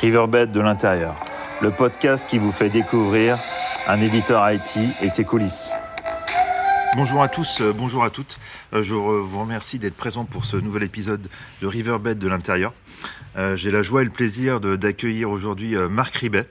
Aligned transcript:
Riverbed 0.00 0.52
de 0.52 0.60
l'intérieur, 0.60 1.14
le 1.60 1.70
podcast 1.70 2.26
qui 2.28 2.38
vous 2.38 2.52
fait 2.52 2.70
découvrir 2.70 3.38
un 3.86 4.00
éditeur 4.00 4.50
IT 4.50 4.78
et 5.02 5.10
ses 5.10 5.24
coulisses. 5.24 5.70
Bonjour 6.96 7.22
à 7.22 7.28
tous, 7.28 7.60
euh, 7.60 7.72
bonjour 7.72 8.04
à 8.04 8.10
toutes. 8.10 8.38
Euh, 8.72 8.82
je 8.84 8.94
vous 8.94 9.40
remercie 9.40 9.80
d'être 9.80 9.96
présent 9.96 10.24
pour 10.24 10.44
ce 10.44 10.56
nouvel 10.56 10.84
épisode 10.84 11.26
de 11.60 11.66
Riverbed 11.66 12.18
de 12.18 12.28
l'intérieur. 12.28 12.72
Euh, 13.36 13.56
j'ai 13.56 13.72
la 13.72 13.82
joie 13.82 14.02
et 14.02 14.04
le 14.04 14.10
plaisir 14.10 14.60
d'accueillir 14.60 15.28
aujourd'hui 15.30 15.74
Marc 15.90 16.14
Ribet. 16.14 16.46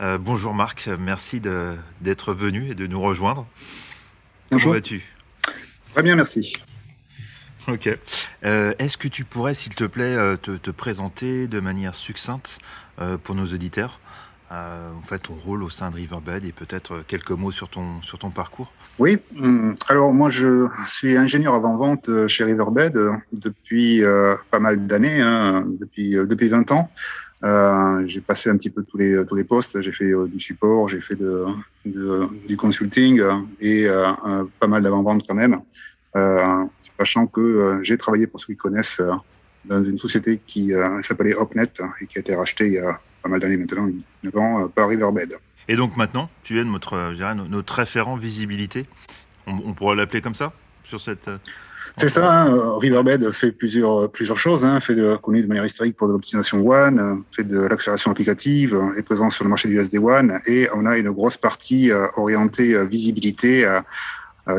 bonjour 0.00 0.52
Marc, 0.52 0.88
merci 0.98 1.40
d'être 2.00 2.34
venu 2.34 2.70
et 2.70 2.74
de 2.74 2.86
nous 2.88 3.00
rejoindre. 3.00 3.46
Bonjour. 4.50 4.72
Comment 4.72 4.80
vas-tu? 4.80 5.04
Très 5.94 6.02
bien, 6.02 6.16
merci. 6.16 6.54
Ok. 7.68 7.88
Est-ce 8.42 8.96
que 8.96 9.08
tu 9.08 9.24
pourrais, 9.24 9.54
s'il 9.54 9.74
te 9.74 9.84
plaît, 9.84 10.16
te, 10.42 10.70
présenter 10.70 11.46
de 11.46 11.60
manière 11.60 11.94
succincte 11.94 12.58
pour 13.24 13.34
nos 13.34 13.46
auditeurs 13.46 14.00
en 14.50 15.02
fait, 15.02 15.18
ton 15.18 15.34
rôle 15.34 15.62
au 15.62 15.70
sein 15.70 15.90
de 15.90 15.96
Riverbed 15.96 16.44
et 16.44 16.52
peut-être 16.52 17.02
quelques 17.06 17.32
mots 17.32 17.52
sur 17.52 17.68
ton, 17.68 18.00
sur 18.02 18.18
ton 18.18 18.30
parcours? 18.30 18.72
Oui, 18.98 19.18
hum, 19.38 19.76
alors 19.86 20.12
moi 20.12 20.28
je 20.28 20.66
suis 20.84 21.16
ingénieur 21.16 21.54
avant-vente 21.54 22.08
euh, 22.08 22.26
chez 22.26 22.42
Riverbed 22.42 22.96
euh, 22.96 23.12
depuis 23.32 24.02
euh, 24.02 24.34
pas 24.50 24.58
mal 24.58 24.86
d'années, 24.88 25.20
hein, 25.20 25.64
depuis, 25.80 26.10
depuis 26.10 26.48
20 26.48 26.72
ans. 26.72 26.90
Euh, 27.44 28.02
j'ai 28.06 28.20
passé 28.20 28.50
un 28.50 28.56
petit 28.56 28.70
peu 28.70 28.82
tous 28.82 28.98
les, 28.98 29.24
tous 29.24 29.36
les 29.36 29.44
postes, 29.44 29.80
j'ai 29.80 29.92
fait 29.92 30.10
du 30.26 30.40
support, 30.40 30.88
j'ai 30.88 31.00
fait 31.00 31.16
du 31.84 32.56
consulting 32.56 33.22
et 33.60 33.86
pas 34.58 34.66
mal 34.66 34.82
d'avant-vente 34.82 35.22
quand 35.28 35.36
même, 35.36 35.60
sachant 36.98 37.26
que 37.26 37.80
j'ai 37.82 37.96
travaillé 37.98 38.26
pour 38.26 38.40
ceux 38.40 38.46
qui 38.46 38.56
connaissent 38.56 39.02
dans 39.64 39.84
une 39.84 39.98
société 39.98 40.40
qui 40.46 40.72
s'appelait 41.02 41.34
Opnet 41.34 41.70
et 42.00 42.06
qui 42.06 42.18
a 42.18 42.20
été 42.20 42.34
rachetée 42.34 42.66
il 42.66 42.72
y 42.74 42.78
a 42.78 42.98
pas 43.22 43.28
mal 43.28 43.40
d'années 43.40 43.56
maintenant, 43.56 43.88
9 44.22 44.36
ans, 44.36 44.68
par 44.68 44.88
Riverbed. 44.88 45.38
Et 45.68 45.76
donc 45.76 45.96
maintenant, 45.96 46.30
tu 46.42 46.58
es 46.58 46.64
notre, 46.64 46.94
euh, 46.94 47.34
notre 47.48 47.74
référent 47.74 48.16
visibilité. 48.16 48.86
On, 49.46 49.72
pourrait 49.72 49.96
l'appeler 49.96 50.20
comme 50.20 50.34
ça 50.34 50.52
sur 50.84 51.00
cette. 51.00 51.28
Euh, 51.28 51.38
c'est 51.96 52.08
ça. 52.08 52.42
Hein. 52.42 52.78
Riverbed 52.78 53.32
fait 53.32 53.50
plusieurs 53.50 54.10
plusieurs 54.12 54.36
choses. 54.36 54.64
Hein, 54.64 54.80
fait 54.80 54.94
de 54.94 55.16
connu 55.16 55.42
de 55.42 55.46
manière 55.46 55.64
historique 55.64 55.96
pour 55.96 56.06
de 56.08 56.12
l'optimisation 56.12 56.66
One, 56.66 57.22
fait 57.34 57.44
de 57.44 57.60
l'accélération 57.60 58.10
applicative, 58.10 58.78
est 58.96 59.02
présent 59.02 59.30
sur 59.30 59.44
le 59.44 59.50
marché 59.50 59.68
du 59.68 59.78
SD 59.78 59.98
One, 59.98 60.38
et 60.46 60.68
on 60.74 60.84
a 60.84 60.98
une 60.98 61.10
grosse 61.10 61.38
partie 61.38 61.90
euh, 61.90 62.06
orientée 62.16 62.84
visibilité 62.86 63.64
euh, 63.64 63.80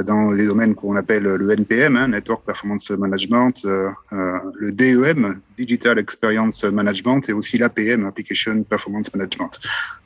dans 0.06 0.32
les 0.32 0.46
domaines 0.46 0.76
qu'on 0.76 0.96
appelle 0.96 1.24
le 1.24 1.52
NPM, 1.52 1.96
hein, 1.96 2.10
Network 2.10 2.46
Performance 2.46 2.92
Management, 2.92 3.66
euh, 3.66 3.90
euh, 4.14 4.40
le 4.56 4.72
DEM, 4.72 5.42
Digital 5.58 5.98
Experience 5.98 6.64
Management, 6.64 7.28
et 7.28 7.34
aussi 7.34 7.58
l'APM, 7.58 8.06
Application 8.06 8.64
Performance 8.64 9.14
Management. 9.14 9.60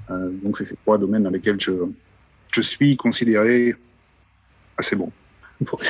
donc, 0.10 0.58
c'est 0.58 0.66
ces 0.66 0.76
trois 0.78 0.98
domaines 0.98 1.24
dans 1.24 1.30
lesquels 1.30 1.60
je, 1.60 1.72
je 2.52 2.62
suis 2.62 2.96
considéré 2.96 3.76
assez 4.78 4.96
bon. 4.96 5.12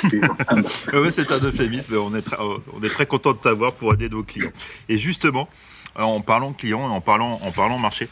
c'est 1.11 1.31
un 1.31 1.39
euphémisme, 1.39 1.95
on 1.95 2.13
est, 2.15 2.21
très, 2.21 2.37
très 2.89 3.05
content 3.05 3.33
de 3.33 3.37
t'avoir 3.37 3.73
pour 3.73 3.93
aider 3.93 4.09
nos 4.09 4.23
clients. 4.23 4.51
Et 4.89 4.97
justement, 4.97 5.47
en 5.95 6.21
parlant 6.21 6.53
clients 6.53 6.89
et 6.89 6.93
en 6.93 7.01
parlant, 7.01 7.39
en 7.43 7.51
parlant 7.51 7.77
marché, 7.77 8.07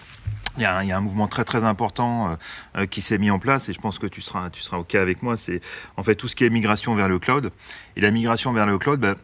il 0.57 0.63
y, 0.63 0.65
a 0.65 0.97
un, 0.97 1.01
mouvement 1.01 1.27
très 1.27 1.45
très 1.45 1.63
important 1.63 2.31
euh, 2.31 2.35
euh, 2.77 2.85
qui 2.85 3.01
s'est 3.01 3.17
mis 3.17 3.31
en 3.31 3.39
place 3.39 3.69
et 3.69 3.73
je 3.73 3.79
pense 3.79 3.99
que 3.99 4.07
tu 4.07 4.21
seras 4.21 4.49
tu 4.49 4.61
seras 4.61 4.77
ok 4.77 4.95
avec 4.95 5.23
moi. 5.23 5.37
C'est 5.37 5.61
en 5.97 6.03
fait 6.03 6.15
tout 6.15 6.27
ce 6.27 6.35
qui 6.35 6.43
est 6.43 6.49
migration 6.49 6.93
vers 6.95 7.07
le 7.07 7.19
cloud 7.19 7.51
et 7.95 8.01
la 8.01 8.11
migration 8.11 8.51
vers 8.51 8.65
le 8.65 8.77
cloud. 8.77 8.99
Ben, 8.99 9.15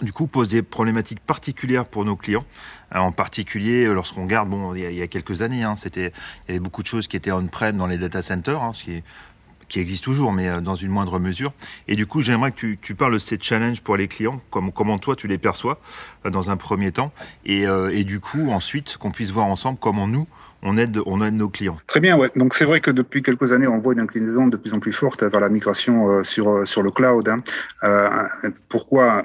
du 0.00 0.12
coup, 0.12 0.26
pose 0.26 0.48
des 0.48 0.62
problématiques 0.62 1.20
particulières 1.20 1.84
pour 1.84 2.04
nos 2.04 2.16
clients. 2.16 2.46
Euh, 2.94 2.98
en 2.98 3.12
particulier, 3.12 3.84
lorsqu'on 3.86 4.22
regarde, 4.22 4.48
bon, 4.48 4.74
il 4.74 4.80
y, 4.80 5.02
a, 5.02 5.06
quelques 5.06 5.42
années, 5.42 5.62
hein, 5.62 5.76
c'était, 5.76 6.12
il 6.48 6.48
y 6.48 6.50
avait 6.52 6.58
beaucoup 6.58 6.82
de 6.82 6.88
choses 6.88 7.06
qui 7.06 7.16
étaient 7.16 7.30
on-prem 7.30 7.76
dans 7.76 7.86
les 7.86 7.98
data 7.98 8.22
centers, 8.22 8.62
hein, 8.62 8.72
ce 8.72 8.84
qui, 8.84 9.02
qui 9.68 9.78
existe 9.78 10.02
toujours, 10.02 10.32
mais 10.32 10.60
dans 10.62 10.74
une 10.74 10.90
moindre 10.90 11.18
mesure. 11.20 11.52
Et 11.88 11.94
du 11.94 12.06
coup, 12.06 12.22
j'aimerais 12.22 12.52
que 12.52 12.74
tu, 12.74 12.94
parles 12.94 13.12
de 13.12 13.18
ces 13.18 13.38
challenges 13.38 13.82
pour 13.82 13.96
les 13.96 14.08
clients, 14.08 14.40
comme, 14.50 14.72
comment 14.72 14.98
toi 14.98 15.14
tu 15.14 15.28
les 15.28 15.38
perçois 15.38 15.78
dans 16.24 16.50
un 16.50 16.56
premier 16.56 16.90
temps, 16.90 17.12
et 17.44 18.04
du 18.04 18.18
coup, 18.18 18.50
ensuite, 18.50 18.96
qu'on 18.96 19.12
puisse 19.12 19.30
voir 19.30 19.46
ensemble 19.46 19.78
comment 19.78 20.08
nous, 20.08 20.26
on 20.62 20.76
aide, 20.76 20.98
on 21.06 21.22
aide 21.22 21.34
nos 21.34 21.48
clients. 21.48 21.78
Très 21.86 22.00
bien, 22.00 22.16
ouais. 22.16 22.30
Donc 22.36 22.54
c'est 22.54 22.64
vrai 22.64 22.80
que 22.80 22.90
depuis 22.90 23.22
quelques 23.22 23.52
années, 23.52 23.66
on 23.66 23.78
voit 23.78 23.92
une 23.92 24.00
inclinaison 24.00 24.46
de 24.46 24.56
plus 24.56 24.72
en 24.72 24.78
plus 24.78 24.92
forte 24.92 25.22
vers 25.22 25.40
la 25.40 25.48
migration 25.48 26.08
euh, 26.08 26.22
sur 26.22 26.48
euh, 26.50 26.64
sur 26.64 26.82
le 26.82 26.90
cloud. 26.90 27.28
Hein. 27.28 27.42
Euh, 27.84 28.50
pourquoi? 28.68 29.24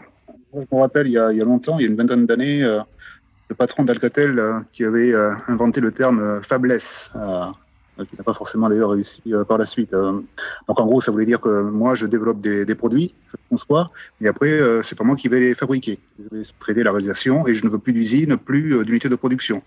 Je 0.54 0.60
me 0.76 0.82
rappelle, 0.82 1.08
il 1.08 1.14
y, 1.14 1.18
a, 1.18 1.32
il 1.32 1.38
y 1.38 1.42
a 1.42 1.46
longtemps, 1.46 1.78
il 1.78 1.84
y 1.84 1.86
a 1.86 1.90
une 1.90 1.98
vingtaine 1.98 2.26
d'années, 2.26 2.62
le 2.62 3.56
patron 3.56 3.84
d'Alcatel 3.84 4.42
qui 4.72 4.84
avait 4.84 5.14
inventé 5.48 5.82
le 5.82 5.92
terme 5.92 6.42
faiblesse 6.42 7.12
qui 7.14 8.16
n'a 8.16 8.24
pas 8.24 8.34
forcément 8.34 8.70
d'ailleurs 8.70 8.92
réussi 8.92 9.22
par 9.48 9.58
la 9.58 9.66
suite. 9.66 9.92
donc 9.92 10.26
en 10.68 10.86
gros, 10.86 11.02
ça 11.02 11.12
voulait 11.12 11.26
dire 11.26 11.42
que 11.42 11.62
moi, 11.62 11.96
je 11.96 12.06
développe 12.06 12.40
des, 12.40 12.66
des 12.66 12.76
produits, 12.76 13.14
je 13.30 13.38
conçois, 13.50 13.92
mais 14.20 14.28
après, 14.30 14.60
c'est 14.84 14.98
pas 14.98 15.04
moi 15.04 15.16
qui 15.16 15.28
vais 15.28 15.42
les 15.42 15.54
fabriquer. 15.54 16.00
Je 16.18 16.38
vais 16.38 16.44
traiter 16.60 16.82
la 16.82 16.92
réalisation 16.92 17.46
et 17.46 17.54
je 17.54 17.64
ne 17.66 17.70
veux 17.70 17.80
plus 17.80 17.94
d'usine, 17.94 18.38
plus 18.38 18.84
d'unité 18.86 19.10
de 19.10 19.16
production. 19.16 19.62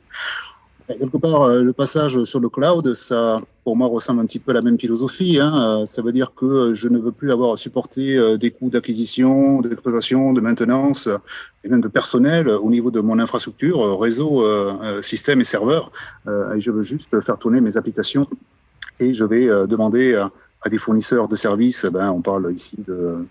Quelque 0.98 1.18
part, 1.18 1.42
euh, 1.42 1.62
le 1.62 1.72
passage 1.72 2.24
sur 2.24 2.40
le 2.40 2.48
cloud, 2.48 2.94
ça, 2.94 3.40
pour 3.64 3.76
moi, 3.76 3.88
ressemble 3.88 4.20
un 4.20 4.26
petit 4.26 4.38
peu 4.38 4.50
à 4.50 4.54
la 4.54 4.62
même 4.62 4.78
philosophie. 4.78 5.38
Hein. 5.38 5.82
Euh, 5.82 5.86
ça 5.86 6.02
veut 6.02 6.12
dire 6.12 6.32
que 6.34 6.74
je 6.74 6.88
ne 6.88 6.98
veux 6.98 7.12
plus 7.12 7.30
avoir 7.30 7.52
à 7.52 7.56
supporter 7.56 8.16
euh, 8.16 8.36
des 8.36 8.50
coûts 8.50 8.70
d'acquisition, 8.70 9.60
d'exploitation, 9.60 10.32
de 10.32 10.40
maintenance 10.40 11.08
et 11.64 11.68
même 11.68 11.80
de 11.80 11.88
personnel 11.88 12.48
au 12.48 12.70
niveau 12.70 12.90
de 12.90 13.00
mon 13.00 13.18
infrastructure, 13.18 14.00
réseau, 14.00 14.42
système 15.02 15.42
et 15.42 15.44
serveur. 15.44 15.92
Et 16.26 16.58
je 16.58 16.70
veux 16.70 16.82
juste 16.82 17.08
faire 17.20 17.36
tourner 17.36 17.60
mes 17.60 17.76
applications 17.76 18.26
et 18.98 19.12
je 19.12 19.24
vais 19.24 19.46
demander 19.66 20.14
à 20.14 20.68
des 20.70 20.78
fournisseurs 20.78 21.28
de 21.28 21.36
services, 21.36 21.84
ben, 21.84 22.10
on 22.10 22.22
parle 22.22 22.50
ici 22.54 22.76
de 22.86 23.26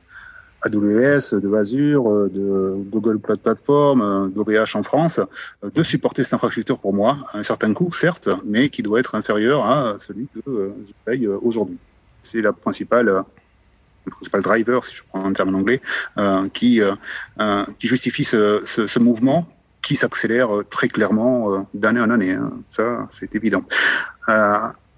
AWS, 0.61 1.39
de 1.39 1.55
Azure, 1.55 2.29
de 2.29 2.73
Google 2.89 3.19
Cloud 3.19 3.39
Platform, 3.39 4.01
euh, 4.01 4.27
d'OVH 4.27 4.75
en 4.75 4.83
France, 4.83 5.19
euh, 5.63 5.69
de 5.69 5.83
supporter 5.83 6.23
cette 6.23 6.33
infrastructure 6.33 6.79
pour 6.79 6.93
moi 6.93 7.17
à 7.33 7.39
un 7.39 7.43
certain 7.43 7.73
coût, 7.73 7.91
certes, 7.91 8.29
mais 8.45 8.69
qui 8.69 8.83
doit 8.83 8.99
être 8.99 9.15
inférieur 9.15 9.65
à 9.65 9.97
celui 9.99 10.27
que 10.27 10.49
euh, 10.49 10.73
je 10.85 10.91
paye 11.05 11.27
aujourd'hui. 11.27 11.77
C'est 12.23 12.41
la 12.41 12.53
principale 12.53 13.23
le 14.05 14.11
principal 14.11 14.41
driver, 14.41 14.85
si 14.85 14.95
je 14.95 15.03
prends 15.07 15.25
un 15.25 15.33
terme 15.33 15.53
en 15.53 15.59
anglais, 15.59 15.81
qui, 16.53 16.81
qui 17.77 17.87
justifie 17.87 18.23
ce, 18.23 18.61
ce, 18.65 18.87
ce 18.87 18.97
mouvement 18.97 19.45
qui 19.81 19.95
s'accélère 19.95 20.49
très 20.69 20.87
clairement 20.87 21.67
d'année 21.73 21.99
en 21.99 22.09
année. 22.09 22.31
Hein. 22.31 22.53
Ça, 22.69 23.07
c'est 23.09 23.35
évident. 23.35 23.63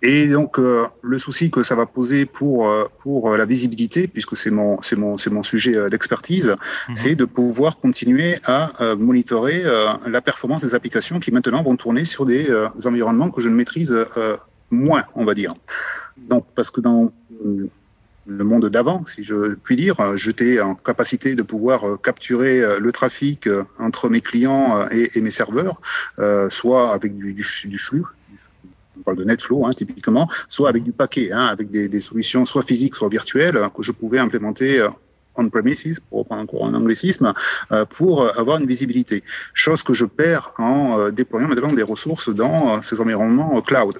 Et 0.03 0.27
donc 0.27 0.57
euh, 0.57 0.87
le 1.03 1.19
souci 1.19 1.51
que 1.51 1.61
ça 1.61 1.75
va 1.75 1.85
poser 1.85 2.25
pour 2.25 2.67
euh, 2.67 2.85
pour 3.01 3.37
la 3.37 3.45
visibilité, 3.45 4.07
puisque 4.07 4.35
c'est 4.35 4.49
mon 4.49 4.81
c'est 4.81 4.95
mon 4.95 5.17
c'est 5.17 5.29
mon 5.29 5.43
sujet 5.43 5.75
euh, 5.75 5.89
d'expertise, 5.89 6.55
mhm. 6.89 6.95
c'est 6.95 7.15
de 7.15 7.25
pouvoir 7.25 7.77
continuer 7.77 8.37
à 8.45 8.71
monitorer 8.97 9.63
la 10.07 10.21
performance 10.21 10.63
des 10.63 10.75
applications 10.75 11.19
qui 11.19 11.31
maintenant 11.31 11.63
vont 11.63 11.75
tourner 11.75 12.05
sur 12.05 12.25
des 12.25 12.47
environnements 12.85 13.29
que 13.29 13.41
je 13.41 13.49
ne 13.49 13.55
maîtrise 13.55 13.95
moins, 14.69 15.03
on 15.15 15.25
va 15.25 15.33
dire. 15.33 15.53
Donc 16.17 16.45
parce 16.55 16.71
que 16.71 16.81
dans 16.81 17.11
le 18.25 18.43
monde 18.43 18.69
d'avant, 18.69 19.03
si 19.05 19.23
je 19.23 19.55
puis 19.55 19.75
dire, 19.75 19.95
j'étais 20.15 20.59
en 20.61 20.75
capacité 20.75 21.35
de 21.35 21.43
pouvoir 21.43 22.01
capturer 22.01 22.79
le 22.79 22.91
trafic 22.91 23.49
entre 23.79 24.09
mes 24.09 24.21
clients 24.21 24.87
et, 24.89 25.21
mes 25.21 25.31
serveurs, 25.31 25.81
soit 26.49 26.93
avec 26.93 27.17
du 27.17 27.43
flux, 27.43 28.05
on 29.01 29.03
parle 29.03 29.17
de 29.17 29.23
NetFlow 29.23 29.65
hein, 29.65 29.71
typiquement, 29.75 30.29
soit 30.47 30.69
avec 30.69 30.83
du 30.83 30.91
paquet, 30.91 31.31
hein, 31.31 31.45
avec 31.45 31.69
des, 31.71 31.99
solutions 31.99 32.45
soit 32.45 32.63
physiques, 32.63 32.95
soit 32.95 33.09
virtuelles, 33.09 33.59
que 33.75 33.83
je 33.83 33.91
pouvais 33.91 34.19
implémenter 34.19 34.79
euh, 34.79 34.89
on-premises, 35.35 35.99
pour 36.09 36.19
reprendre 36.19 36.41
encore 36.41 36.65
un 36.65 36.73
anglicisme, 36.73 37.33
euh, 37.71 37.85
pour 37.85 38.37
avoir 38.37 38.59
une 38.59 38.67
visibilité. 38.67 39.23
Chose 39.53 39.81
que 39.83 39.93
je 39.93 40.05
perds 40.05 40.53
en 40.57 40.99
euh, 40.99 41.11
déployant 41.11 41.47
maintenant 41.47 41.71
des 41.71 41.83
ressources 41.83 42.29
dans 42.29 42.81
ces 42.81 42.99
environnements 43.01 43.61
cloud. 43.61 43.99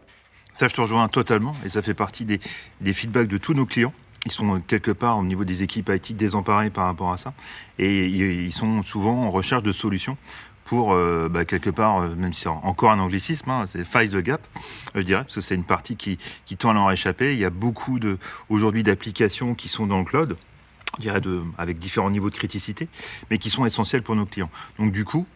Ça, 0.53 0.67
je 0.67 0.75
te 0.75 0.81
rejoins 0.81 1.07
totalement, 1.07 1.55
et 1.65 1.69
ça 1.69 1.81
fait 1.81 1.93
partie 1.93 2.25
des, 2.25 2.39
des 2.81 2.93
feedbacks 2.93 3.27
de 3.27 3.37
tous 3.37 3.53
nos 3.53 3.65
clients 3.65 3.93
ils 4.25 4.31
sont 4.31 4.61
quelque 4.61 4.91
part 4.91 5.17
au 5.17 5.23
niveau 5.23 5.43
des 5.43 5.63
équipes 5.63 5.89
IT 5.89 6.15
désemparés 6.15 6.69
par 6.69 6.85
rapport 6.85 7.11
à 7.11 7.17
ça 7.17 7.33
et 7.79 8.05
ils 8.05 8.51
sont 8.51 8.83
souvent 8.83 9.23
en 9.23 9.31
recherche 9.31 9.63
de 9.63 9.71
solutions 9.71 10.15
pour 10.71 10.93
euh, 10.93 11.27
bah, 11.29 11.43
quelque 11.43 11.69
part, 11.69 11.97
euh, 11.97 12.15
même 12.15 12.31
si 12.31 12.43
c'est 12.43 12.47
encore 12.47 12.91
un 12.91 12.99
anglicisme, 12.99 13.49
hein, 13.49 13.65
c'est 13.67 13.83
fight 13.83 14.09
the 14.09 14.19
gap, 14.19 14.39
je 14.95 15.01
dirais, 15.01 15.23
parce 15.23 15.35
que 15.35 15.41
c'est 15.41 15.55
une 15.55 15.65
partie 15.65 15.97
qui, 15.97 16.17
qui 16.45 16.55
tend 16.55 16.69
à 16.69 16.73
leur 16.73 16.89
échapper. 16.89 17.33
Il 17.33 17.39
y 17.39 17.43
a 17.43 17.49
beaucoup 17.49 17.99
aujourd'hui 18.47 18.81
d'applications 18.81 19.53
qui 19.53 19.67
sont 19.67 19.85
dans 19.85 19.99
le 19.99 20.05
cloud, 20.05 20.37
je 20.95 21.01
dirais 21.01 21.19
de, 21.19 21.41
avec 21.57 21.77
différents 21.77 22.09
niveaux 22.09 22.29
de 22.29 22.35
criticité, 22.35 22.87
mais 23.29 23.37
qui 23.37 23.49
sont 23.49 23.65
essentielles 23.65 24.01
pour 24.01 24.15
nos 24.15 24.25
clients. 24.25 24.49
Donc 24.79 24.93
du 24.93 25.03
coup, 25.03 25.27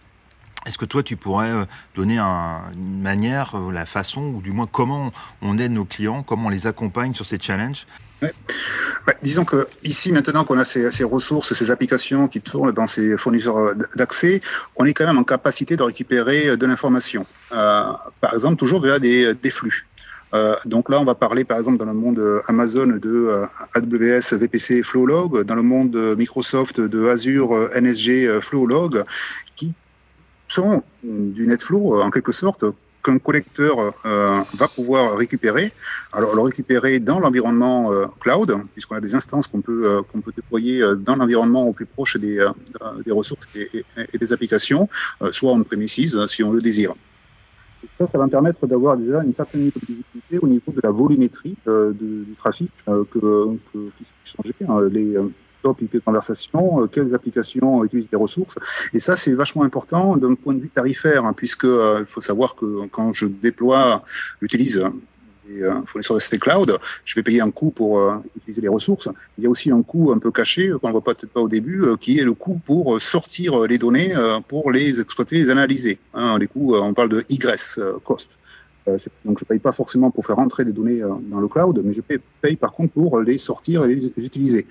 Est-ce 0.65 0.79
que 0.79 0.85
toi, 0.85 1.03
tu 1.03 1.15
pourrais 1.15 1.51
euh, 1.51 1.65
donner 1.95 2.17
une 2.17 3.01
manière, 3.01 3.55
euh, 3.55 3.71
la 3.71 3.85
façon, 3.85 4.21
ou 4.35 4.41
du 4.41 4.51
moins 4.51 4.67
comment 4.69 5.11
on 5.41 5.57
aide 5.59 5.71
nos 5.71 5.85
clients, 5.85 6.23
comment 6.23 6.47
on 6.47 6.49
les 6.49 6.65
accompagne 6.65 7.13
sur 7.13 7.25
ces 7.25 7.37
challenges? 7.39 7.85
Bah, 8.21 9.13
disons 9.21 9.45
que 9.45 9.67
ici, 9.83 10.11
maintenant 10.11 10.43
qu'on 10.43 10.57
a 10.57 10.65
ces, 10.65 11.03
ressources, 11.03 11.53
ces 11.53 11.69
applications 11.69 12.27
qui 12.27 12.41
tournent 12.41 12.71
dans 12.71 12.87
ces 12.87 13.15
fournisseurs 13.17 13.75
d'accès, 13.95 14.41
on 14.75 14.85
est 14.85 14.93
quand 14.93 15.05
même 15.05 15.19
en 15.19 15.23
capacité 15.23 15.75
de 15.75 15.83
récupérer 15.83 16.57
de 16.57 16.65
l'information. 16.65 17.27
par 17.49 18.33
exemple, 18.33 18.55
toujours 18.55 18.81
via 18.81 18.97
des, 18.97 19.35
flux. 19.51 19.85
donc 20.65 20.89
là, 20.89 20.99
on 20.99 21.03
va 21.03 21.13
parler 21.13 21.43
par 21.43 21.59
exemple 21.59 21.77
dans 21.77 21.85
le 21.85 21.93
monde 21.93 22.41
Amazon 22.47 22.87
de 22.87 23.43
AWS 23.75 24.37
VPC 24.37 24.81
Flowlog, 24.81 25.43
dans 25.43 25.55
le 25.55 25.61
monde 25.61 26.15
Microsoft 26.17 26.79
de 26.79 27.07
Azure 27.07 27.69
NSG 27.79 28.39
Flowlog, 28.41 29.03
qui 29.55 29.75
du 31.03 31.47
NetFlow, 31.47 32.01
en 32.01 32.11
quelque 32.11 32.31
sorte, 32.31 32.65
qu'un 33.05 33.19
collecteur 33.19 33.93
euh, 34.05 34.41
va 34.55 34.67
pouvoir 34.67 35.15
récupérer. 35.15 35.71
Alors, 36.11 36.35
le 36.35 36.41
récupérer 36.41 36.99
dans 36.99 37.19
l'environnement 37.19 37.91
euh, 37.91 38.07
cloud, 38.19 38.57
puisqu'on 38.73 38.95
a 38.95 39.01
des 39.01 39.13
instances 39.13 39.47
qu'on 39.47 39.61
peut, 39.61 39.85
euh, 39.85 40.01
qu'on 40.01 40.21
peut 40.21 40.31
déployer 40.35 40.81
dans 40.97 41.15
l'environnement 41.15 41.67
au 41.67 41.73
plus 41.73 41.85
proche 41.85 42.17
des, 42.17 42.43
des 43.05 43.11
ressources 43.11 43.47
et, 43.55 44.17
des 44.17 44.33
applications, 44.33 44.89
soit 45.31 45.51
en 45.51 45.61
premises 45.63 46.17
si 46.27 46.43
on 46.43 46.51
le 46.51 46.61
désire. 46.61 46.93
ça, 47.97 48.07
ça 48.07 48.17
va 48.17 48.25
me 48.25 48.31
permettre 48.31 48.65
d'avoir 48.65 48.97
déjà 48.97 49.23
une 49.23 49.33
certaine 49.33 49.69
visibilité 49.69 50.39
au 50.41 50.47
niveau 50.47 50.71
de 50.71 50.81
la 50.81 50.91
volumétrie 50.91 51.55
du 51.67 52.35
trafic 52.37 52.71
que, 52.85 53.09
que, 53.71 53.89
qui 53.97 54.05
s'est. 54.05 54.65
Hein. 54.67 54.81
Les, 54.91 55.17
top 55.65 55.81
IP 55.81 56.03
conversation, 56.03 56.83
euh, 56.83 56.87
quelles 56.93 57.15
applications 57.15 57.83
utilisent 57.83 58.11
des 58.11 58.21
ressources. 58.27 58.55
Et 58.93 58.99
ça, 58.99 59.13
c'est 59.15 59.33
vachement 59.33 59.63
important 59.63 60.15
d'un 60.15 60.35
point 60.35 60.53
de 60.53 60.61
vue 60.61 60.69
tarifaire, 60.69 61.25
hein, 61.25 61.33
puisque 61.33 61.65
euh, 61.65 62.01
il 62.01 62.05
faut 62.13 62.21
savoir 62.21 62.55
que 62.55 62.85
quand 62.95 63.13
je 63.13 63.25
déploie, 63.25 64.03
j'utilise 64.39 64.75
des 65.47 65.63
euh, 65.63 65.81
fournisseurs 65.87 66.17
de 66.17 66.37
cloud, 66.37 66.77
je 67.03 67.15
vais 67.15 67.23
payer 67.23 67.41
un 67.41 67.49
coût 67.49 67.71
pour 67.71 67.91
utiliser 68.37 68.61
les 68.61 68.73
ressources. 68.77 69.09
Il 69.37 69.43
y 69.43 69.47
a 69.47 69.49
aussi 69.49 69.71
un 69.71 69.81
coût 69.81 70.11
un 70.15 70.19
peu 70.19 70.31
caché 70.31 70.71
qu'on 70.79 70.89
ne 70.89 70.93
voit 70.97 71.03
peut-être 71.03 71.33
pas 71.37 71.41
au 71.41 71.49
début, 71.49 71.79
qui 71.99 72.19
est 72.19 72.23
le 72.31 72.35
coût 72.35 72.59
pour 72.63 73.01
sortir 73.01 73.49
les 73.71 73.79
données, 73.79 74.13
pour 74.47 74.71
les 74.71 74.99
exploiter, 75.01 75.35
les 75.43 75.49
analyser. 75.49 75.97
Hein, 76.13 76.37
les 76.39 76.47
coûts, 76.47 76.75
on 76.75 76.93
parle 76.93 77.09
de 77.09 77.23
egress 77.29 77.79
cost. 78.03 78.37
Euh, 78.87 78.97
donc, 79.23 79.39
je 79.39 79.45
ne 79.45 79.47
paye 79.47 79.59
pas 79.59 79.71
forcément 79.71 80.11
pour 80.11 80.25
faire 80.25 80.35
rentrer 80.35 80.65
des 80.65 80.73
données 80.73 81.01
euh, 81.01 81.09
dans 81.31 81.39
le 81.39 81.47
cloud, 81.47 81.81
mais 81.83 81.93
je 81.93 82.01
paye, 82.01 82.55
par 82.55 82.73
contre 82.73 82.93
pour 82.93 83.19
les 83.19 83.37
sortir 83.37 83.85
et 83.85 83.95
les 83.95 84.07
utiliser. 84.17 84.67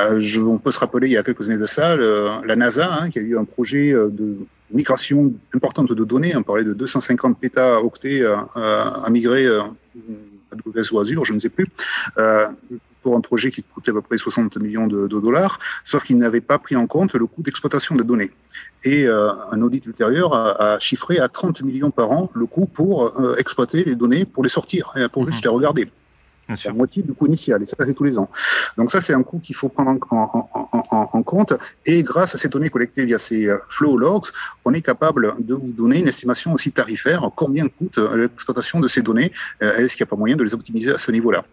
Euh, 0.00 0.20
je, 0.20 0.40
on 0.40 0.58
peut 0.58 0.70
se 0.70 0.78
rappeler, 0.78 1.08
il 1.08 1.12
y 1.12 1.16
a 1.16 1.22
quelques 1.22 1.48
années 1.48 1.58
de 1.58 1.66
ça, 1.66 1.96
la 1.96 2.56
NASA, 2.56 2.92
hein, 2.92 3.10
qui 3.10 3.18
a 3.18 3.22
eu 3.22 3.36
un 3.36 3.44
projet 3.44 3.92
de 3.92 4.36
migration 4.70 5.32
importante 5.54 5.92
de 5.92 6.04
données. 6.04 6.36
On 6.36 6.42
parlait 6.42 6.64
de 6.64 6.72
250 6.72 7.38
pétaoctets 7.38 8.24
à 8.24 9.06
migrer 9.10 9.46
à 9.46 9.70
AWS 10.52 10.92
ou 10.92 11.00
Azure, 11.00 11.24
je 11.24 11.34
ne 11.34 11.38
sais 11.38 11.48
plus 11.48 11.68
pour 13.02 13.16
un 13.16 13.20
projet 13.20 13.50
qui 13.50 13.62
coûtait 13.62 13.90
à 13.90 13.94
peu 13.94 14.02
près 14.02 14.18
60 14.18 14.56
millions 14.58 14.86
de, 14.86 15.06
dollars, 15.06 15.58
sauf 15.84 16.04
qu'il 16.04 16.18
n'avait 16.18 16.40
pas 16.40 16.58
pris 16.58 16.76
en 16.76 16.86
compte 16.86 17.14
le 17.14 17.26
coût 17.26 17.42
d'exploitation 17.42 17.94
des 17.96 18.04
données. 18.04 18.30
Et 18.84 19.06
euh, 19.06 19.30
un 19.50 19.62
audit 19.62 19.84
ultérieur 19.86 20.34
a, 20.34 20.78
chiffré 20.78 21.18
à 21.18 21.28
30 21.28 21.62
millions 21.62 21.90
par 21.90 22.10
an 22.12 22.30
le 22.34 22.46
coût 22.46 22.66
pour 22.66 23.20
euh, 23.20 23.34
exploiter 23.36 23.84
les 23.84 23.94
données, 23.94 24.24
pour 24.24 24.42
les 24.42 24.48
sortir, 24.48 24.92
et 24.96 25.08
pour 25.08 25.26
juste 25.26 25.44
mhm. 25.44 25.50
les 25.50 25.56
regarder. 25.56 25.90
C'est 26.54 26.68
la 26.68 26.72
moitié 26.72 27.02
du 27.02 27.12
coût 27.12 27.26
initial, 27.26 27.62
et 27.62 27.66
ça 27.66 27.76
c'est 27.78 27.92
tous 27.92 28.04
les 28.04 28.18
ans. 28.18 28.30
Donc 28.78 28.90
ça 28.90 29.02
c'est 29.02 29.12
un 29.12 29.22
coût 29.22 29.38
qu'il 29.38 29.54
faut 29.54 29.68
prendre 29.68 29.90
en, 30.10 31.22
compte, 31.22 31.52
et 31.84 32.02
grâce 32.02 32.34
à 32.34 32.38
ces 32.38 32.48
données 32.48 32.70
collectées 32.70 33.04
via 33.04 33.18
ces 33.18 33.46
euh, 33.46 33.58
flow 33.68 33.98
logs, 33.98 34.28
on 34.64 34.72
est 34.72 34.80
capable 34.80 35.34
de 35.40 35.54
vous 35.54 35.72
donner 35.72 35.98
une 35.98 36.08
estimation 36.08 36.54
aussi 36.54 36.72
tarifaire, 36.72 37.30
combien 37.36 37.68
coûte 37.68 37.98
l'exploitation 37.98 38.80
de 38.80 38.88
ces 38.88 39.02
données, 39.02 39.30
est-ce 39.60 39.94
qu'il 39.94 40.04
n'y 40.04 40.08
a 40.08 40.10
pas 40.10 40.16
moyen 40.16 40.36
de 40.36 40.42
les 40.42 40.54
optimiser 40.54 40.92
à 40.92 40.98
ce 40.98 41.12
niveau-là. 41.12 41.44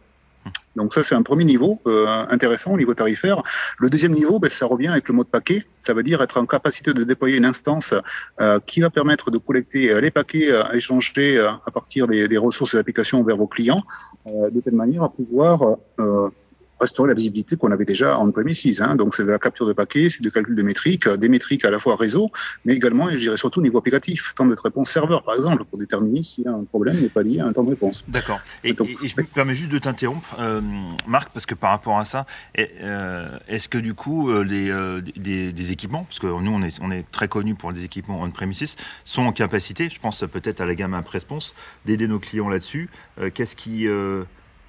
Donc 0.76 0.94
ça, 0.94 1.04
c'est 1.04 1.16
un 1.16 1.22
premier 1.22 1.46
niveau 1.46 1.80
euh, 1.88 2.26
intéressant 2.30 2.74
au 2.74 2.78
niveau 2.78 2.94
tarifaire. 2.94 3.42
Le 3.80 3.90
deuxième 3.90 4.14
niveau, 4.14 4.40
ben, 4.40 4.50
ça 4.50 4.66
revient 4.66 4.88
avec 4.88 5.08
le 5.08 5.16
mode 5.16 5.28
paquet. 5.28 5.66
Ça 5.80 5.94
veut 5.94 6.04
dire 6.04 6.22
être 6.22 6.40
en 6.40 6.46
capacité 6.46 6.94
de 6.94 7.04
déployer 7.04 7.38
une 7.38 7.46
instance 7.46 7.94
euh, 8.42 8.60
qui 8.66 8.82
va 8.82 8.90
permettre 8.90 9.32
de 9.32 9.38
collecter 9.38 9.92
euh, 9.92 10.02
les 10.02 10.12
paquets 10.12 10.52
à 10.52 10.76
échanger 10.76 11.40
à 11.40 11.72
partir 11.72 12.08
des, 12.08 12.28
des 12.28 12.38
ressources 12.38 12.74
et 12.74 12.78
applications 12.78 13.24
vers 13.24 13.38
vos 13.38 13.48
clients, 13.48 13.84
de 14.26 14.60
telle 14.62 14.76
manière 14.76 15.04
à 15.04 15.10
pouvoir 15.10 15.78
restaurer 16.80 17.10
la 17.10 17.16
visibilité 17.16 17.56
qu'on 17.56 17.72
avait 17.72 17.86
déjà 17.86 18.18
en 18.18 18.32
premises. 18.32 18.82
Hein. 18.82 18.96
Donc, 18.96 19.16
c'est 19.16 19.24
de 19.24 19.32
la 19.32 19.40
capture 19.40 19.66
de 19.66 19.74
paquets, 19.74 20.10
c'est 20.10 20.22
du 20.22 20.32
calcul 20.32 20.56
de 20.56 20.64
métriques, 20.64 21.08
des 21.08 21.30
métriques 21.30 21.66
à 21.66 21.72
la 21.72 21.80
fois 21.80 21.96
réseau, 21.96 22.32
mais 22.66 22.74
également, 22.74 23.10
je 23.10 23.18
dirais 23.18 23.38
surtout 23.38 23.60
au 23.60 23.64
niveau 23.64 23.78
applicatif, 23.78 24.34
temps 24.36 24.46
de 24.46 24.56
réponse 24.56 24.90
serveur, 24.90 25.24
par 25.24 25.36
exemple, 25.36 25.64
pour 25.66 25.78
déterminer 25.78 26.24
si 26.24 26.46
un 26.48 26.64
problème 26.64 27.00
n'est 27.00 27.10
pas 27.10 27.24
lié 27.24 27.40
à 27.40 27.48
un 27.48 27.54
temps 27.54 27.64
de 27.64 27.70
réponse. 27.70 28.04
D'accord. 28.08 28.40
Et, 28.64 28.76
je 28.76 29.22
me 29.22 29.24
permets 29.24 29.56
juste 29.56 29.72
de 29.72 29.80
t'interrompre, 29.80 30.36
euh, 30.40 30.62
Marc, 31.08 31.30
parce 31.32 31.46
que 31.46 31.56
par 31.56 31.72
rapport 31.72 31.98
à 31.98 32.06
ça, 32.06 32.26
euh, 32.58 33.28
est-ce 33.48 33.70
que 33.70 33.78
du 33.78 33.94
coup, 33.94 34.30
euh, 34.30 34.44
les, 34.44 35.52
des, 35.52 35.72
équipements, 35.72 36.04
parce 36.04 36.20
que 36.20 36.28
nous, 36.28 36.52
on 36.52 36.62
est, 36.62 36.80
on 36.82 36.92
est 36.92 37.10
très 37.12 37.28
connus 37.28 37.56
pour 37.56 37.74
des 37.74 37.84
équipements 37.84 38.22
on-premises, 38.22 38.76
sont 39.06 39.24
en 39.24 39.32
capacité, 39.32 39.90
je 39.90 40.00
pense 40.00 40.24
peut-être 40.32 40.62
à 40.62 40.66
la 40.66 40.76
gamme 40.76 40.96
Response, 41.06 41.54
d'aider 41.86 42.08
nos 42.08 42.20
clients 42.20 42.50
là-dessus 42.50 42.90
Qu'est-ce 43.34 43.56
qui 43.56 43.88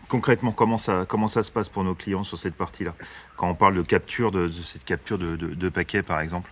concrètement, 0.09 0.53
comment 0.53 0.79
ça, 0.79 1.05
comment 1.09 1.29
ça 1.29 1.43
se 1.43 1.51
passe 1.51 1.69
pour 1.69 1.85
nos 1.85 1.95
clients 1.95 2.25
sur 2.25 2.39
cette 2.39 2.55
partie-là 2.55 2.95
Quand 3.37 3.49
on 3.49 3.55
parle 3.55 3.77
de 3.77 3.83
capture, 3.83 4.31
de, 4.31 4.51
cette 4.65 4.85
capture 4.85 5.19
de, 5.19 5.69
paquets, 5.69 6.03
par 6.03 6.21
exemple 6.21 6.51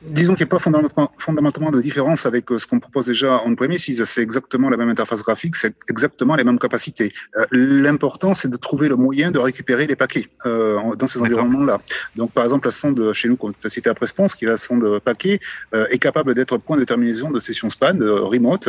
Disons 0.00 0.34
qu'il 0.34 0.44
n'y 0.44 0.48
a 0.48 0.50
pas 0.50 0.58
fondamentalement, 0.58 1.10
fondamentalement, 1.16 1.70
de 1.70 1.80
différence 1.80 2.26
avec 2.26 2.50
euh, 2.52 2.58
ce 2.58 2.66
qu'on 2.66 2.78
propose 2.78 3.06
déjà 3.06 3.38
en 3.38 3.54
premises. 3.54 4.04
C'est 4.04 4.22
exactement 4.22 4.68
la 4.68 4.76
même 4.76 4.90
interface 4.90 5.22
graphique, 5.22 5.56
c'est 5.56 5.74
exactement 5.88 6.36
les 6.36 6.44
mêmes 6.44 6.58
capacités. 6.58 7.10
Euh, 7.36 7.46
l'important, 7.52 8.34
c'est 8.34 8.48
de 8.48 8.56
trouver 8.56 8.88
le 8.88 8.96
moyen 8.96 9.30
de 9.30 9.38
récupérer 9.38 9.86
les 9.86 9.96
paquets 9.96 10.26
euh, 10.44 10.94
dans 10.96 11.06
ces 11.06 11.20
environnements-là. 11.20 11.80
Donc, 12.16 12.32
par 12.32 12.44
exemple, 12.44 12.66
la 12.68 12.72
sonde 12.72 13.12
chez 13.14 13.28
nous, 13.28 13.36
qu'on 13.36 13.50
a 13.50 13.70
cité 13.70 13.88
après 13.88 14.04
Response, 14.04 14.34
qui 14.34 14.44
est 14.44 14.48
la 14.48 14.58
sonde 14.58 15.00
paquet, 15.00 15.40
est 15.72 15.98
capable 15.98 16.34
d'être 16.34 16.58
point 16.58 16.76
de 16.76 16.84
terminaison 16.84 17.30
de 17.30 17.40
session 17.40 17.70
span, 17.70 17.96
remote, 17.98 18.68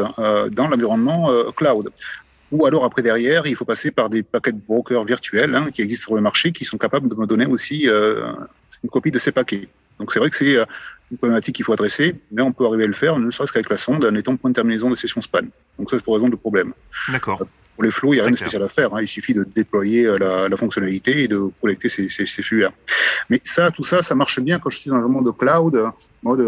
dans 0.51 0.67
l'environnement 0.69 1.29
cloud. 1.53 1.91
Ou 2.51 2.65
alors 2.65 2.85
après 2.85 3.01
derrière, 3.01 3.47
il 3.47 3.55
faut 3.55 3.65
passer 3.65 3.91
par 3.91 4.09
des 4.09 4.23
paquets 4.23 4.51
de 4.51 4.59
brokers 4.59 5.03
virtuels 5.03 5.55
hein, 5.55 5.67
qui 5.73 5.81
existent 5.81 6.05
sur 6.05 6.15
le 6.15 6.21
marché, 6.21 6.51
qui 6.51 6.63
sont 6.65 6.77
capables 6.77 7.09
de 7.09 7.15
me 7.15 7.25
donner 7.25 7.45
aussi 7.45 7.89
euh, 7.89 8.33
une 8.83 8.89
copie 8.89 9.11
de 9.11 9.19
ces 9.19 9.31
paquets. 9.31 9.67
Donc 9.99 10.11
c'est 10.11 10.19
vrai 10.19 10.29
que 10.29 10.35
c'est 10.35 10.57
euh, 10.57 10.65
une 11.11 11.17
problématique 11.17 11.55
qu'il 11.55 11.65
faut 11.65 11.73
adresser, 11.73 12.15
mais 12.31 12.41
on 12.41 12.51
peut 12.51 12.65
arriver 12.65 12.83
à 12.83 12.87
le 12.87 12.93
faire, 12.93 13.17
ne 13.17 13.31
serait-ce 13.31 13.51
qu'avec 13.51 13.69
la 13.69 13.77
sonde, 13.77 14.05
en 14.05 14.15
étant 14.15 14.35
point 14.35 14.51
de 14.51 14.55
terminaison 14.55 14.89
de 14.89 14.95
session 14.95 15.21
span. 15.21 15.41
Donc 15.79 15.89
ça, 15.89 15.97
c'est 15.97 16.03
pour 16.03 16.15
raison 16.15 16.29
de 16.29 16.35
problème. 16.35 16.73
D'accord. 17.11 17.41
Euh, 17.41 17.45
pour 17.75 17.83
les 17.83 17.91
flows, 17.91 18.13
il 18.13 18.17
n'y 18.17 18.21
a 18.21 18.23
rien 18.23 18.31
de 18.31 18.37
spécial 18.37 18.63
à 18.63 18.69
faire. 18.69 18.93
Hein. 18.93 19.01
Il 19.01 19.07
suffit 19.07 19.33
de 19.33 19.43
déployer 19.43 20.05
la, 20.17 20.47
la, 20.47 20.55
fonctionnalité 20.55 21.23
et 21.23 21.27
de 21.27 21.49
collecter 21.61 21.89
ces, 21.89 22.07
ces, 22.07 22.25
ces 22.25 22.41
flux-là. 22.41 22.71
Mais 23.29 23.41
ça, 23.43 23.69
tout 23.69 23.83
ça, 23.83 24.01
ça 24.01 24.15
marche 24.15 24.39
bien 24.39 24.59
quand 24.59 24.69
je 24.69 24.77
suis 24.77 24.89
dans 24.89 24.99
le 24.99 25.09
monde 25.09 25.35
cloud, 25.37 25.77
mode 26.23 26.39